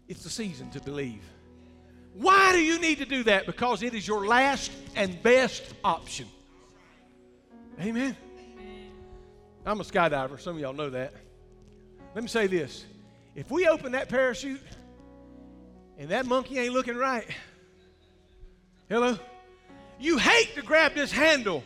It's 0.09 0.23
the 0.23 0.29
season 0.29 0.69
to 0.71 0.81
believe. 0.81 1.23
Why 2.15 2.51
do 2.51 2.59
you 2.59 2.79
need 2.79 2.97
to 2.97 3.05
do 3.05 3.23
that? 3.23 3.45
Because 3.45 3.83
it 3.83 3.93
is 3.93 4.05
your 4.05 4.27
last 4.27 4.71
and 4.95 5.21
best 5.23 5.63
option. 5.83 6.27
Amen. 7.79 8.17
I'm 9.65 9.79
a 9.79 9.83
skydiver. 9.83 10.39
Some 10.39 10.55
of 10.55 10.61
y'all 10.61 10.73
know 10.73 10.89
that. 10.89 11.13
Let 12.15 12.23
me 12.23 12.27
say 12.27 12.47
this 12.47 12.85
if 13.35 13.49
we 13.51 13.67
open 13.67 13.93
that 13.93 14.09
parachute 14.09 14.61
and 15.97 16.09
that 16.09 16.25
monkey 16.25 16.57
ain't 16.57 16.73
looking 16.73 16.97
right, 16.97 17.27
hello? 18.89 19.17
You 19.99 20.17
hate 20.17 20.55
to 20.55 20.61
grab 20.61 20.95
this 20.95 21.11
handle 21.11 21.63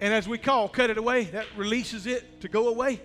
and 0.00 0.12
as 0.12 0.28
we 0.28 0.38
call, 0.38 0.68
cut 0.68 0.90
it 0.90 0.98
away. 0.98 1.24
That 1.24 1.46
releases 1.56 2.06
it 2.06 2.42
to 2.42 2.48
go 2.48 2.68
away. 2.68 3.00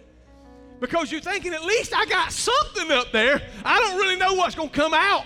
Because 0.79 1.11
you're 1.11 1.21
thinking, 1.21 1.53
at 1.53 1.63
least 1.63 1.93
I 1.95 2.05
got 2.05 2.31
something 2.31 2.91
up 2.91 3.11
there. 3.11 3.41
I 3.65 3.79
don't 3.79 3.97
really 3.97 4.15
know 4.15 4.33
what's 4.33 4.55
going 4.55 4.69
to 4.69 4.75
come 4.75 4.93
out. 4.93 5.25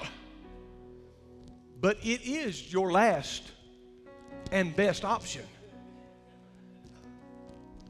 But 1.79 1.97
it 2.01 2.21
is 2.21 2.71
your 2.71 2.91
last 2.91 3.51
and 4.51 4.75
best 4.75 5.05
option. 5.05 5.43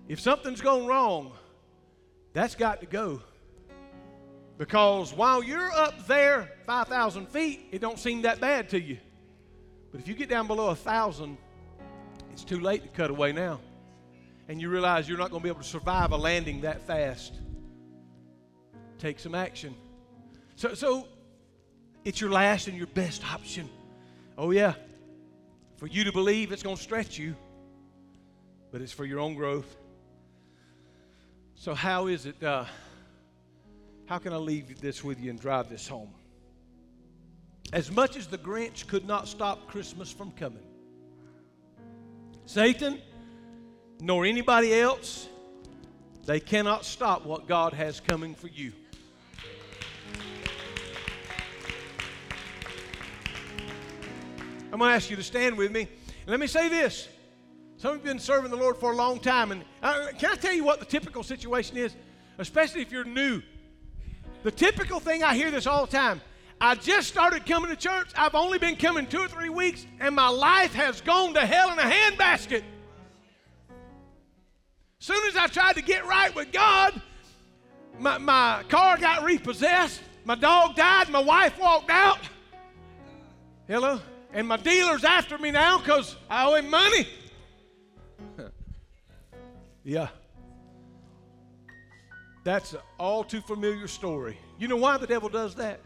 If 0.08 0.20
something's 0.20 0.62
gone 0.62 0.86
wrong, 0.86 1.32
that's 2.34 2.56
got 2.56 2.82
to 2.82 2.86
go. 2.86 3.22
Because 4.58 5.14
while 5.14 5.44
you're 5.44 5.72
up 5.72 6.06
there 6.08 6.52
5,000 6.66 7.28
feet, 7.30 7.68
it 7.72 7.80
don't 7.80 7.98
seem 7.98 8.24
that 8.24 8.40
bad 8.40 8.70
to 8.70 8.82
you. 8.82 8.98
But 9.92 10.02
if 10.02 10.08
you 10.08 10.16
get 10.16 10.30
down 10.30 10.48
below 10.48 10.66
a 10.66 10.68
1,000, 10.68 11.38
it's 12.32 12.44
too 12.44 12.60
late 12.60 12.84
to 12.84 12.90
cut 12.90 13.10
away 13.10 13.32
now. 13.32 13.60
And 14.48 14.60
you 14.60 14.70
realize 14.70 15.08
you're 15.08 15.18
not 15.18 15.30
going 15.30 15.42
to 15.42 15.44
be 15.44 15.50
able 15.50 15.62
to 15.62 15.68
survive 15.68 16.12
a 16.12 16.18
landing 16.18 16.62
that 16.62 16.86
fast. 16.86 17.34
Take 19.00 19.20
some 19.20 19.36
action. 19.36 19.76
So, 20.56 20.74
so 20.74 21.08
it's 22.06 22.22
your 22.22 22.32
last 22.32 22.68
and 22.68 22.78
your 22.78 22.88
best 22.88 23.24
option. 23.34 23.70
Oh, 24.38 24.52
yeah. 24.52 24.74
For 25.78 25.88
you 25.88 26.04
to 26.06 26.12
believe 26.12 26.52
it's 26.52 26.64
going 26.64 26.78
to 26.78 26.82
stretch 26.82 27.18
you, 27.18 27.36
but 28.72 28.82
it's 28.82 28.92
for 28.92 29.06
your 29.06 29.20
own 29.20 29.36
growth. 29.36 29.76
So, 31.56 31.74
how 31.74 32.08
is 32.08 32.26
it? 32.26 32.42
Uh, 32.42 32.66
how 34.06 34.18
can 34.18 34.34
I 34.34 34.38
leave 34.38 34.80
this 34.82 35.04
with 35.04 35.20
you 35.20 35.30
and 35.30 35.40
drive 35.40 35.70
this 35.70 35.88
home? 35.88 36.14
As 37.72 37.92
much 37.92 38.18
as 38.18 38.28
the 38.28 38.38
Grinch 38.38 38.88
could 38.88 39.08
not 39.08 39.28
stop 39.28 39.68
Christmas 39.68 40.12
from 40.12 40.32
coming, 40.32 40.64
Satan 42.46 43.02
nor 44.02 44.26
anybody 44.26 44.74
else, 44.74 45.30
they 46.26 46.40
cannot 46.40 46.84
stop 46.84 47.26
what 47.26 47.48
God 47.48 47.74
has 47.74 48.02
coming 48.02 48.36
for 48.36 48.48
you. 48.48 48.74
I'm 54.74 54.80
going 54.80 54.90
to 54.90 54.96
ask 54.96 55.12
you 55.12 55.16
to 55.18 55.24
stand 55.24 55.56
with 55.56 55.72
me. 55.72 55.88
Let 56.26 56.40
me 56.40 56.48
say 56.48 56.68
this. 56.68 57.08
Some 57.78 57.94
have 57.94 58.04
been 58.04 58.18
serving 58.18 58.50
the 58.50 58.58
Lord 58.58 58.76
for 58.76 58.92
a 58.92 58.96
long 58.96 59.20
time. 59.20 59.52
And 59.52 59.64
uh, 59.84 60.08
can 60.18 60.32
I 60.32 60.36
tell 60.36 60.52
you 60.52 60.64
what 60.64 60.80
the 60.80 60.86
typical 60.86 61.22
situation 61.22 61.78
is? 61.78 61.96
Especially 62.40 62.82
if 62.82 62.92
you're 62.92 63.04
new. 63.04 63.44
The 64.42 64.50
typical 64.50 65.00
thing, 65.00 65.24
I 65.24 65.36
hear 65.36 65.52
this 65.52 65.68
all 65.68 65.86
the 65.86 65.92
time. 65.92 66.22
I 66.60 66.74
just 66.74 67.08
started 67.08 67.46
coming 67.46 67.70
to 67.70 67.76
church. 67.76 68.10
I've 68.16 68.34
only 68.34 68.58
been 68.58 68.76
coming 68.76 69.06
two 69.06 69.20
or 69.20 69.28
three 69.28 69.50
weeks, 69.50 69.86
and 70.00 70.16
my 70.16 70.30
life 70.30 70.74
has 70.74 71.02
gone 71.02 71.36
to 71.36 71.46
hell 71.46 71.72
in 71.72 71.78
a 71.78 71.84
handbasket. 71.84 72.64
Soon 74.98 75.24
as 75.28 75.36
I 75.36 75.46
tried 75.46 75.76
to 75.76 75.84
get 75.84 76.08
right 76.08 76.34
with 76.34 76.52
God, 76.52 77.00
my, 78.00 78.18
my 78.18 78.64
car 78.70 78.98
got 78.98 79.24
repossessed, 79.24 80.02
my 80.26 80.34
dog 80.34 80.76
died, 80.76 81.10
my 81.10 81.22
wife 81.22 81.60
walked 81.60 81.92
out. 81.92 82.22
Hello? 83.68 84.00
And 84.34 84.48
my 84.48 84.58
dealer's 84.58 85.04
after 85.04 85.38
me 85.38 85.52
now 85.52 85.78
because 85.78 86.16
I 86.28 86.46
owe 86.46 86.56
him 86.56 86.70
money. 86.70 87.08
yeah. 89.84 90.08
That's 92.44 92.74
an 92.74 92.80
all 93.00 93.24
too 93.24 93.42
familiar 93.42 93.88
story. 93.88 94.38
You 94.58 94.68
know 94.68 94.76
why 94.78 94.98
the 94.98 95.08
devil 95.08 95.30
does 95.30 95.56
that? 95.56 95.80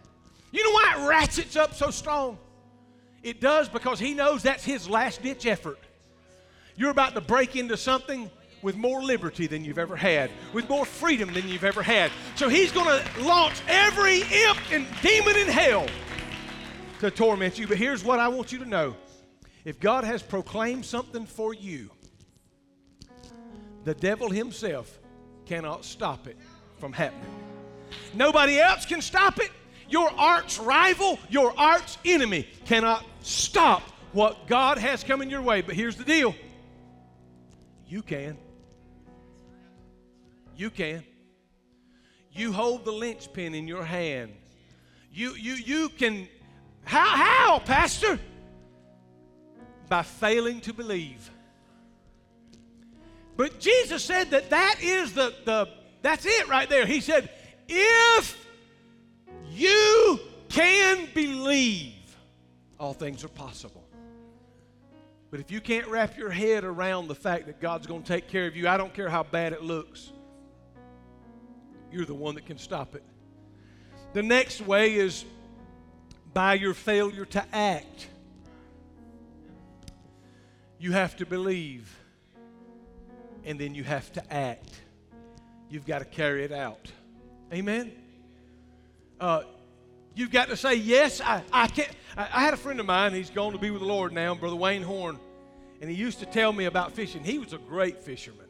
You 0.51 0.63
know 0.63 0.71
why 0.71 0.95
it 0.97 1.07
ratchets 1.09 1.57
up 1.57 1.73
so 1.73 1.91
strong? 1.91 2.39
It 3.21 3.41
does 3.41 3.67
because 3.67 3.99
he 3.99 4.13
knows 4.13 4.43
that's 4.43 4.63
his 4.63 4.89
last 4.89 5.21
ditch 5.21 5.45
effort. 5.45 5.79
You're 6.77 6.91
about 6.91 7.15
to 7.15 7.21
break 7.21 7.57
into 7.57 7.75
something 7.75 8.31
with 8.61 8.75
more 8.75 9.03
liberty 9.03 9.45
than 9.45 9.65
you've 9.65 9.77
ever 9.77 9.95
had, 9.95 10.31
with 10.53 10.69
more 10.69 10.85
freedom 10.85 11.33
than 11.33 11.47
you've 11.49 11.65
ever 11.65 11.83
had. 11.83 12.11
So 12.35 12.47
he's 12.47 12.71
going 12.71 12.87
to 12.87 13.23
launch 13.23 13.55
every 13.67 14.21
imp 14.21 14.59
and 14.71 14.87
demon 15.01 15.35
in 15.35 15.47
hell 15.47 15.87
to 16.99 17.11
torment 17.11 17.57
you. 17.57 17.67
But 17.67 17.77
here's 17.77 18.03
what 18.03 18.19
I 18.19 18.27
want 18.27 18.51
you 18.51 18.59
to 18.59 18.65
know 18.65 18.95
if 19.65 19.79
God 19.79 20.03
has 20.03 20.21
proclaimed 20.21 20.85
something 20.85 21.25
for 21.25 21.53
you, 21.53 21.89
the 23.83 23.93
devil 23.93 24.29
himself 24.29 24.99
cannot 25.45 25.85
stop 25.85 26.27
it 26.27 26.37
from 26.77 26.93
happening. 26.93 27.33
Nobody 28.13 28.59
else 28.59 28.85
can 28.85 29.01
stop 29.01 29.39
it. 29.39 29.51
Your 29.89 30.09
arch 30.11 30.59
rival, 30.59 31.17
your 31.29 31.57
arch 31.57 31.97
enemy 32.03 32.47
cannot 32.65 33.05
stop 33.21 33.81
what 34.11 34.47
God 34.47 34.77
has 34.77 35.03
coming 35.03 35.29
your 35.29 35.41
way. 35.41 35.61
But 35.61 35.75
here's 35.75 35.95
the 35.95 36.03
deal 36.03 36.35
you 37.87 38.01
can. 38.01 38.37
You 40.55 40.69
can. 40.69 41.03
You 42.31 42.51
hold 42.51 42.83
the 42.83 42.91
linchpin 42.91 43.55
in 43.55 43.67
your 43.67 43.83
hand. 43.83 44.33
You, 45.11 45.33
you, 45.33 45.53
you 45.53 45.89
can 45.89 46.27
how, 46.87 47.17
how, 47.17 47.59
Pastor? 47.59 48.17
By 49.89 50.03
failing 50.03 50.61
to 50.61 50.73
believe. 50.73 51.29
But 53.35 53.59
Jesus 53.59 54.03
said 54.03 54.31
that 54.31 54.49
that 54.49 54.77
is 54.81 55.13
the, 55.13 55.33
the 55.43 55.69
that's 56.01 56.25
it 56.25 56.47
right 56.47 56.69
there. 56.69 56.85
He 56.85 57.01
said, 57.01 57.29
if 57.67 58.47
you 59.49 60.19
can 60.47 61.09
believe, 61.13 61.93
all 62.79 62.93
things 62.93 63.23
are 63.23 63.29
possible. 63.29 63.83
But 65.29 65.41
if 65.41 65.51
you 65.51 65.59
can't 65.59 65.87
wrap 65.87 66.17
your 66.17 66.29
head 66.29 66.63
around 66.63 67.09
the 67.09 67.15
fact 67.15 67.47
that 67.47 67.59
God's 67.59 67.85
going 67.85 68.03
to 68.03 68.07
take 68.07 68.29
care 68.29 68.47
of 68.47 68.55
you, 68.55 68.69
I 68.69 68.77
don't 68.77 68.93
care 68.93 69.09
how 69.09 69.23
bad 69.23 69.51
it 69.51 69.61
looks, 69.61 70.13
you're 71.91 72.05
the 72.05 72.15
one 72.15 72.35
that 72.35 72.45
can 72.45 72.57
stop 72.57 72.95
it. 72.95 73.03
The 74.13 74.23
next 74.23 74.61
way 74.61 74.95
is 74.95 75.25
by 76.37 76.53
your 76.53 76.75
failure 76.75 77.25
to 77.25 77.43
act. 77.51 78.05
You 80.77 80.91
have 80.91 81.17
to 81.17 81.25
believe, 81.25 81.91
and 83.43 83.59
then 83.59 83.73
you 83.73 83.83
have 83.83 84.13
to 84.13 84.31
act. 84.31 84.69
You've 85.67 85.87
got 85.87 85.97
to 85.97 86.05
carry 86.05 86.43
it 86.43 86.51
out. 86.51 86.91
Amen? 87.51 87.91
Uh, 89.19 89.45
you've 90.13 90.29
got 90.29 90.49
to 90.49 90.55
say, 90.55 90.75
Yes, 90.75 91.21
I, 91.21 91.41
I 91.51 91.69
can't. 91.69 91.89
I, 92.15 92.29
I 92.31 92.41
had 92.41 92.53
a 92.53 92.57
friend 92.57 92.79
of 92.79 92.85
mine, 92.85 93.15
he's 93.15 93.31
gone 93.31 93.53
to 93.53 93.57
be 93.57 93.71
with 93.71 93.81
the 93.81 93.87
Lord 93.87 94.13
now, 94.13 94.35
Brother 94.35 94.57
Wayne 94.57 94.83
Horn, 94.83 95.19
and 95.81 95.89
he 95.89 95.95
used 95.95 96.19
to 96.19 96.27
tell 96.27 96.53
me 96.53 96.65
about 96.65 96.91
fishing. 96.91 97.23
He 97.23 97.39
was 97.39 97.53
a 97.53 97.57
great 97.57 98.03
fisherman. 98.03 98.45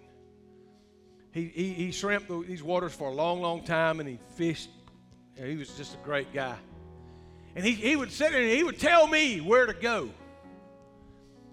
He, 1.31 1.45
he, 1.45 1.71
he 1.71 1.91
shrimped 1.93 2.29
these 2.49 2.61
waters 2.61 2.91
for 2.91 3.07
a 3.07 3.13
long, 3.13 3.39
long 3.39 3.63
time, 3.63 4.01
and 4.01 4.09
he 4.09 4.19
fished. 4.35 4.71
He 5.41 5.55
was 5.55 5.69
just 5.77 5.93
a 5.93 6.03
great 6.03 6.33
guy. 6.33 6.57
And 7.57 7.65
he, 7.65 7.71
he 7.71 7.95
would 7.95 8.11
sit 8.11 8.31
there 8.31 8.43
and 8.43 8.51
he 8.51 8.63
would 8.63 8.79
tell 8.79 9.07
me 9.07 9.41
where 9.41 9.65
to 9.65 9.73
go. 9.73 10.11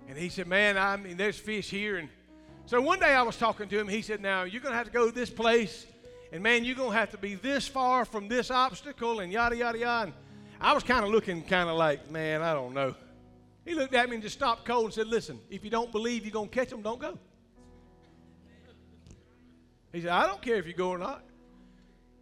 And 0.06 0.18
he 0.18 0.28
said, 0.28 0.46
Man, 0.46 0.76
I 0.76 0.98
mean, 0.98 1.16
there's 1.16 1.38
fish 1.38 1.70
here. 1.70 1.96
And 1.96 2.10
so 2.66 2.78
one 2.82 3.00
day 3.00 3.14
I 3.14 3.22
was 3.22 3.38
talking 3.38 3.70
to 3.70 3.80
him. 3.80 3.88
He 3.88 4.02
said, 4.02 4.20
Now, 4.20 4.42
you're 4.42 4.60
going 4.60 4.72
to 4.72 4.76
have 4.76 4.86
to 4.86 4.92
go 4.92 5.06
to 5.06 5.14
this 5.14 5.30
place. 5.30 5.86
And 6.30 6.42
man, 6.42 6.62
you're 6.62 6.76
going 6.76 6.90
to 6.90 6.98
have 6.98 7.10
to 7.12 7.16
be 7.16 7.36
this 7.36 7.66
far 7.66 8.04
from 8.04 8.28
this 8.28 8.50
obstacle 8.50 9.20
and 9.20 9.32
yada, 9.32 9.56
yada, 9.56 9.78
yada. 9.78 10.04
And 10.04 10.12
I 10.60 10.74
was 10.74 10.82
kind 10.82 11.06
of 11.06 11.10
looking 11.10 11.42
kind 11.42 11.70
of 11.70 11.76
like, 11.76 12.10
Man, 12.10 12.42
I 12.42 12.52
don't 12.52 12.74
know. 12.74 12.94
He 13.64 13.72
looked 13.72 13.94
at 13.94 14.06
me 14.10 14.16
and 14.16 14.22
just 14.22 14.36
stopped 14.36 14.66
cold 14.66 14.84
and 14.84 14.92
said, 14.92 15.06
Listen, 15.06 15.40
if 15.48 15.64
you 15.64 15.70
don't 15.70 15.90
believe 15.90 16.26
you're 16.26 16.32
going 16.32 16.50
to 16.50 16.54
catch 16.54 16.68
them, 16.68 16.82
don't 16.82 17.00
go. 17.00 17.18
He 19.90 20.02
said, 20.02 20.10
I 20.10 20.26
don't 20.26 20.42
care 20.42 20.56
if 20.56 20.66
you 20.66 20.74
go 20.74 20.90
or 20.90 20.98
not. 20.98 21.24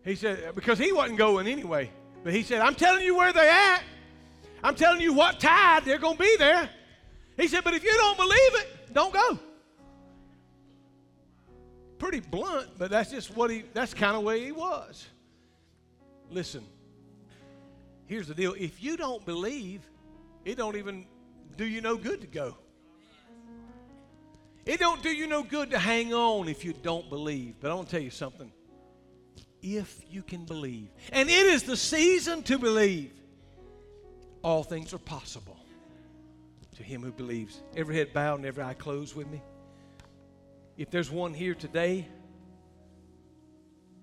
He 0.05 0.14
said, 0.14 0.55
because 0.55 0.79
he 0.79 0.92
wasn't 0.92 1.18
going 1.18 1.49
anyway. 1.49 1.90
But 2.24 2.35
he 2.35 2.42
said, 2.42 2.61
I'm 2.61 2.74
telling 2.74 3.04
you 3.04 3.16
where 3.16 3.32
they're 3.32 3.50
at. 3.50 3.82
I'm 4.62 4.74
telling 4.74 5.00
you 5.00 5.12
what 5.12 5.40
tide 5.40 5.85
they're 5.85 5.98
going 5.98 6.16
to 6.16 6.22
be 6.22 6.37
there. 6.37 6.68
He 7.37 7.48
said, 7.48 7.64
but 7.64 7.74
if 7.74 7.82
you 7.82 7.92
don't 7.92 8.16
believe 8.16 8.54
it, 8.54 8.92
don't 8.92 9.12
go. 9.12 9.38
Pretty 11.98 12.20
blunt, 12.20 12.68
but 12.78 12.90
that's 12.90 13.11
just 13.11 13.35
what 13.37 13.50
he, 13.50 13.64
that's 13.72 13.94
kind 13.94 14.16
of 14.16 14.22
way 14.22 14.44
he 14.44 14.52
was. 14.52 15.06
Listen, 16.30 16.64
here's 18.06 18.28
the 18.28 18.35
deal. 18.35 18.54
If 18.58 18.82
you 18.82 18.96
don't 18.96 19.24
believe, 19.24 19.82
it 20.44 20.56
don't 20.56 20.76
even 20.76 21.06
do 21.56 21.64
you 21.64 21.80
no 21.80 21.96
good 21.96 22.20
to 22.20 22.26
go. 22.26 22.56
It 24.64 24.78
don't 24.78 25.02
do 25.02 25.11
you 25.11 25.26
no 25.26 25.42
good 25.42 25.70
to 25.70 25.78
hang 25.78 26.14
on 26.14 26.48
if 26.48 26.64
you 26.64 26.72
don't 26.72 27.08
believe. 27.08 27.56
But 27.61 27.70
I 27.70 27.74
want 27.74 27.88
to 27.88 27.96
tell 27.96 28.02
you 28.02 28.11
something. 28.11 28.52
If 29.62 30.03
you 30.11 30.22
can 30.22 30.44
believe, 30.44 30.88
and 31.12 31.31
it 31.31 31.46
is 31.46 31.62
the 31.62 31.77
season 31.77 32.42
to 32.44 32.59
believe, 32.59 33.12
all 34.42 34.64
things 34.64 34.92
are 34.92 34.98
possible 34.98 35.57
to 36.77 36.83
him 36.83 37.03
who 37.03 37.12
believes. 37.12 37.62
Every 37.77 37.96
head 37.96 38.12
bowed 38.12 38.37
and 38.37 38.46
every 38.46 38.64
eye 38.64 38.75
closed 38.75 39.14
with 39.14 39.29
me. 39.29 39.40
If 40.77 40.90
there's 40.90 41.11
one 41.11 41.33
here 41.33 41.55
today 41.55 42.09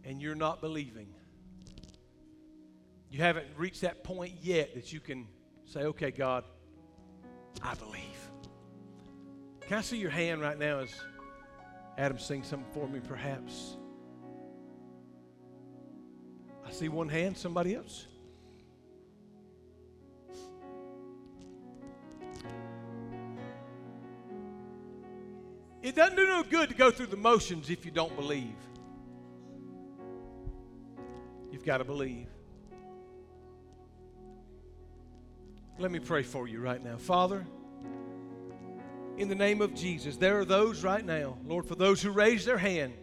and 0.06 0.22
you're 0.22 0.36
not 0.36 0.62
believing, 0.62 1.08
you 3.12 3.20
haven't 3.20 3.48
reached 3.58 3.82
that 3.82 4.04
point 4.04 4.36
yet 4.42 4.76
that 4.76 4.94
you 4.94 5.00
can 5.00 5.28
say, 5.66 5.82
okay, 5.82 6.12
God, 6.12 6.44
I 7.62 7.74
believe. 7.74 8.04
Can 9.68 9.78
I 9.78 9.82
see 9.82 9.98
your 9.98 10.12
hand 10.12 10.42
right 10.42 10.58
now 10.58 10.80
as 10.80 10.90
Adam 11.98 12.18
sings 12.18 12.48
something 12.48 12.72
for 12.74 12.88
me, 12.88 13.00
perhaps? 13.06 13.76
I 16.70 16.72
see 16.72 16.88
one 16.88 17.10
hand. 17.10 17.36
Somebody 17.36 17.74
else? 17.74 18.06
It 25.82 25.96
doesn't 25.96 26.16
do 26.16 26.28
no 26.28 26.44
good 26.44 26.70
to 26.70 26.76
go 26.76 26.92
through 26.92 27.08
the 27.08 27.18
motions 27.18 27.72
if 27.72 27.86
you 27.86 27.92
don't 27.92 28.16
believe. 28.16 28.54
You've 31.52 31.66
got 31.66 31.80
to 31.80 31.86
believe. 31.86 32.28
Let 35.80 35.90
me 35.90 35.98
pray 35.98 36.22
for 36.22 36.48
you 36.48 36.60
right 36.60 36.84
now. 36.84 36.98
Father, 36.98 37.48
in 39.18 39.28
the 39.28 39.36
name 39.36 39.62
of 39.62 39.74
Jesus. 39.74 40.18
There 40.18 40.40
are 40.40 40.46
those 40.46 40.84
right 40.84 41.04
now, 41.04 41.40
Lord, 41.46 41.66
for 41.66 41.76
those 41.76 42.00
who 42.00 42.12
raise 42.12 42.46
their 42.46 42.60
hand. 42.60 42.94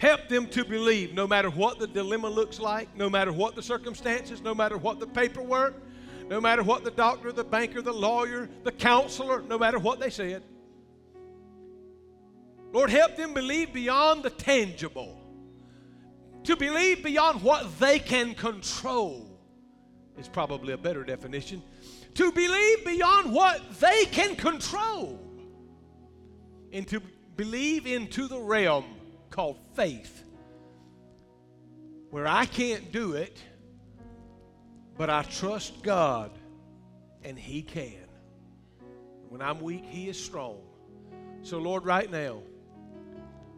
Help 0.00 0.28
them 0.28 0.46
to 0.48 0.64
believe 0.64 1.12
no 1.12 1.26
matter 1.26 1.50
what 1.50 1.78
the 1.78 1.86
dilemma 1.86 2.28
looks 2.28 2.58
like, 2.58 2.88
no 2.96 3.10
matter 3.10 3.32
what 3.32 3.54
the 3.54 3.62
circumstances, 3.62 4.40
no 4.40 4.54
matter 4.54 4.78
what 4.78 4.98
the 4.98 5.06
paperwork, 5.06 5.74
no 6.26 6.40
matter 6.40 6.62
what 6.62 6.84
the 6.84 6.90
doctor, 6.90 7.30
the 7.32 7.44
banker, 7.44 7.82
the 7.82 7.92
lawyer, 7.92 8.48
the 8.64 8.72
counselor, 8.72 9.42
no 9.42 9.58
matter 9.58 9.78
what 9.78 10.00
they 10.00 10.08
said. 10.08 10.42
Lord, 12.72 12.88
help 12.88 13.16
them 13.16 13.34
believe 13.34 13.74
beyond 13.74 14.22
the 14.22 14.30
tangible, 14.30 15.20
to 16.44 16.56
believe 16.56 17.02
beyond 17.02 17.42
what 17.42 17.78
they 17.78 17.98
can 17.98 18.34
control 18.34 19.38
is 20.18 20.28
probably 20.28 20.72
a 20.72 20.78
better 20.78 21.04
definition 21.04 21.62
to 22.14 22.32
believe 22.32 22.84
beyond 22.86 23.32
what 23.32 23.60
they 23.80 24.06
can 24.06 24.34
control, 24.34 25.20
and 26.72 26.88
to 26.88 27.00
believe 27.36 27.86
into 27.86 28.28
the 28.28 28.38
realm 28.38 28.84
called 29.30 29.58
faith, 29.74 30.24
where 32.10 32.26
I 32.26 32.46
can't 32.46 32.92
do 32.92 33.14
it, 33.14 33.38
but 34.98 35.08
I 35.08 35.22
trust 35.22 35.82
God 35.82 36.30
and 37.24 37.38
He 37.38 37.62
can. 37.62 38.06
When 39.28 39.40
I'm 39.40 39.60
weak, 39.60 39.84
He 39.84 40.08
is 40.08 40.22
strong. 40.22 40.58
So, 41.42 41.58
Lord, 41.58 41.84
right 41.84 42.10
now, 42.10 42.42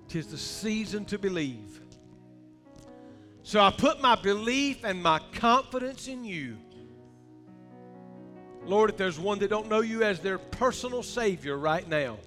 tis 0.08 0.26
the 0.26 0.38
season 0.38 1.04
to 1.06 1.18
believe. 1.18 1.80
So 3.42 3.60
I 3.60 3.70
put 3.70 4.00
my 4.00 4.14
belief 4.14 4.84
and 4.84 5.02
my 5.02 5.20
confidence 5.32 6.06
in 6.06 6.24
you. 6.24 6.58
Lord, 8.64 8.90
if 8.90 8.96
there's 8.96 9.18
one 9.18 9.40
that 9.40 9.50
don't 9.50 9.68
know 9.68 9.80
you 9.80 10.04
as 10.04 10.20
their 10.20 10.38
personal 10.38 11.02
Savior 11.02 11.56
right 11.56 11.88
now, 11.88 12.18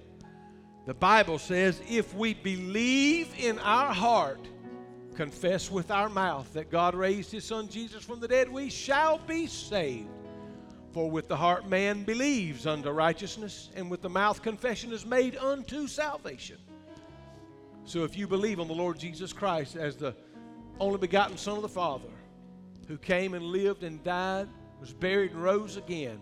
the 0.86 0.94
Bible 0.94 1.38
says 1.38 1.82
if 1.88 2.14
we 2.14 2.32
believe 2.32 3.34
in 3.38 3.58
our 3.58 3.92
heart, 3.92 4.40
confess 5.16 5.70
with 5.70 5.90
our 5.90 6.08
mouth 6.08 6.52
that 6.52 6.70
God 6.70 6.94
raised 6.94 7.32
his 7.32 7.44
son 7.44 7.68
Jesus 7.68 8.04
from 8.04 8.20
the 8.20 8.28
dead, 8.28 8.48
we 8.48 8.70
shall 8.70 9.18
be 9.18 9.46
saved. 9.46 10.08
For 10.92 11.10
with 11.10 11.28
the 11.28 11.36
heart 11.36 11.68
man 11.68 12.04
believes 12.04 12.66
unto 12.66 12.90
righteousness, 12.90 13.70
and 13.74 13.90
with 13.90 14.00
the 14.00 14.08
mouth 14.08 14.40
confession 14.42 14.92
is 14.92 15.04
made 15.04 15.36
unto 15.36 15.86
salvation. 15.86 16.56
So 17.84 18.04
if 18.04 18.16
you 18.16 18.26
believe 18.26 18.60
on 18.60 18.68
the 18.68 18.74
Lord 18.74 18.98
Jesus 18.98 19.32
Christ 19.32 19.76
as 19.76 19.96
the 19.96 20.14
only 20.80 20.98
begotten 20.98 21.36
Son 21.36 21.56
of 21.56 21.62
the 21.62 21.68
Father, 21.68 22.08
who 22.88 22.96
came 22.96 23.34
and 23.34 23.44
lived 23.44 23.82
and 23.82 24.02
died, 24.04 24.48
was 24.80 24.92
buried 24.92 25.32
and 25.32 25.42
rose 25.42 25.76
again, 25.76 26.20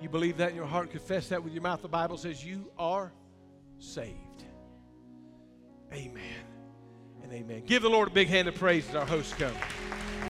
you 0.00 0.08
believe 0.08 0.36
that 0.36 0.50
in 0.50 0.56
your 0.56 0.66
heart, 0.66 0.90
confess 0.90 1.28
that 1.28 1.42
with 1.42 1.52
your 1.52 1.62
mouth, 1.62 1.80
the 1.80 1.88
Bible 1.88 2.18
says 2.18 2.44
you 2.44 2.70
are 2.78 3.12
saved. 3.82 4.44
Amen 5.92 6.22
and 7.22 7.32
amen. 7.32 7.64
Give 7.66 7.82
the 7.82 7.90
Lord 7.90 8.08
a 8.08 8.12
big 8.12 8.28
hand 8.28 8.48
of 8.48 8.54
praise 8.54 8.88
as 8.88 8.94
our 8.94 9.04
host 9.04 9.36
comes. 9.36 9.56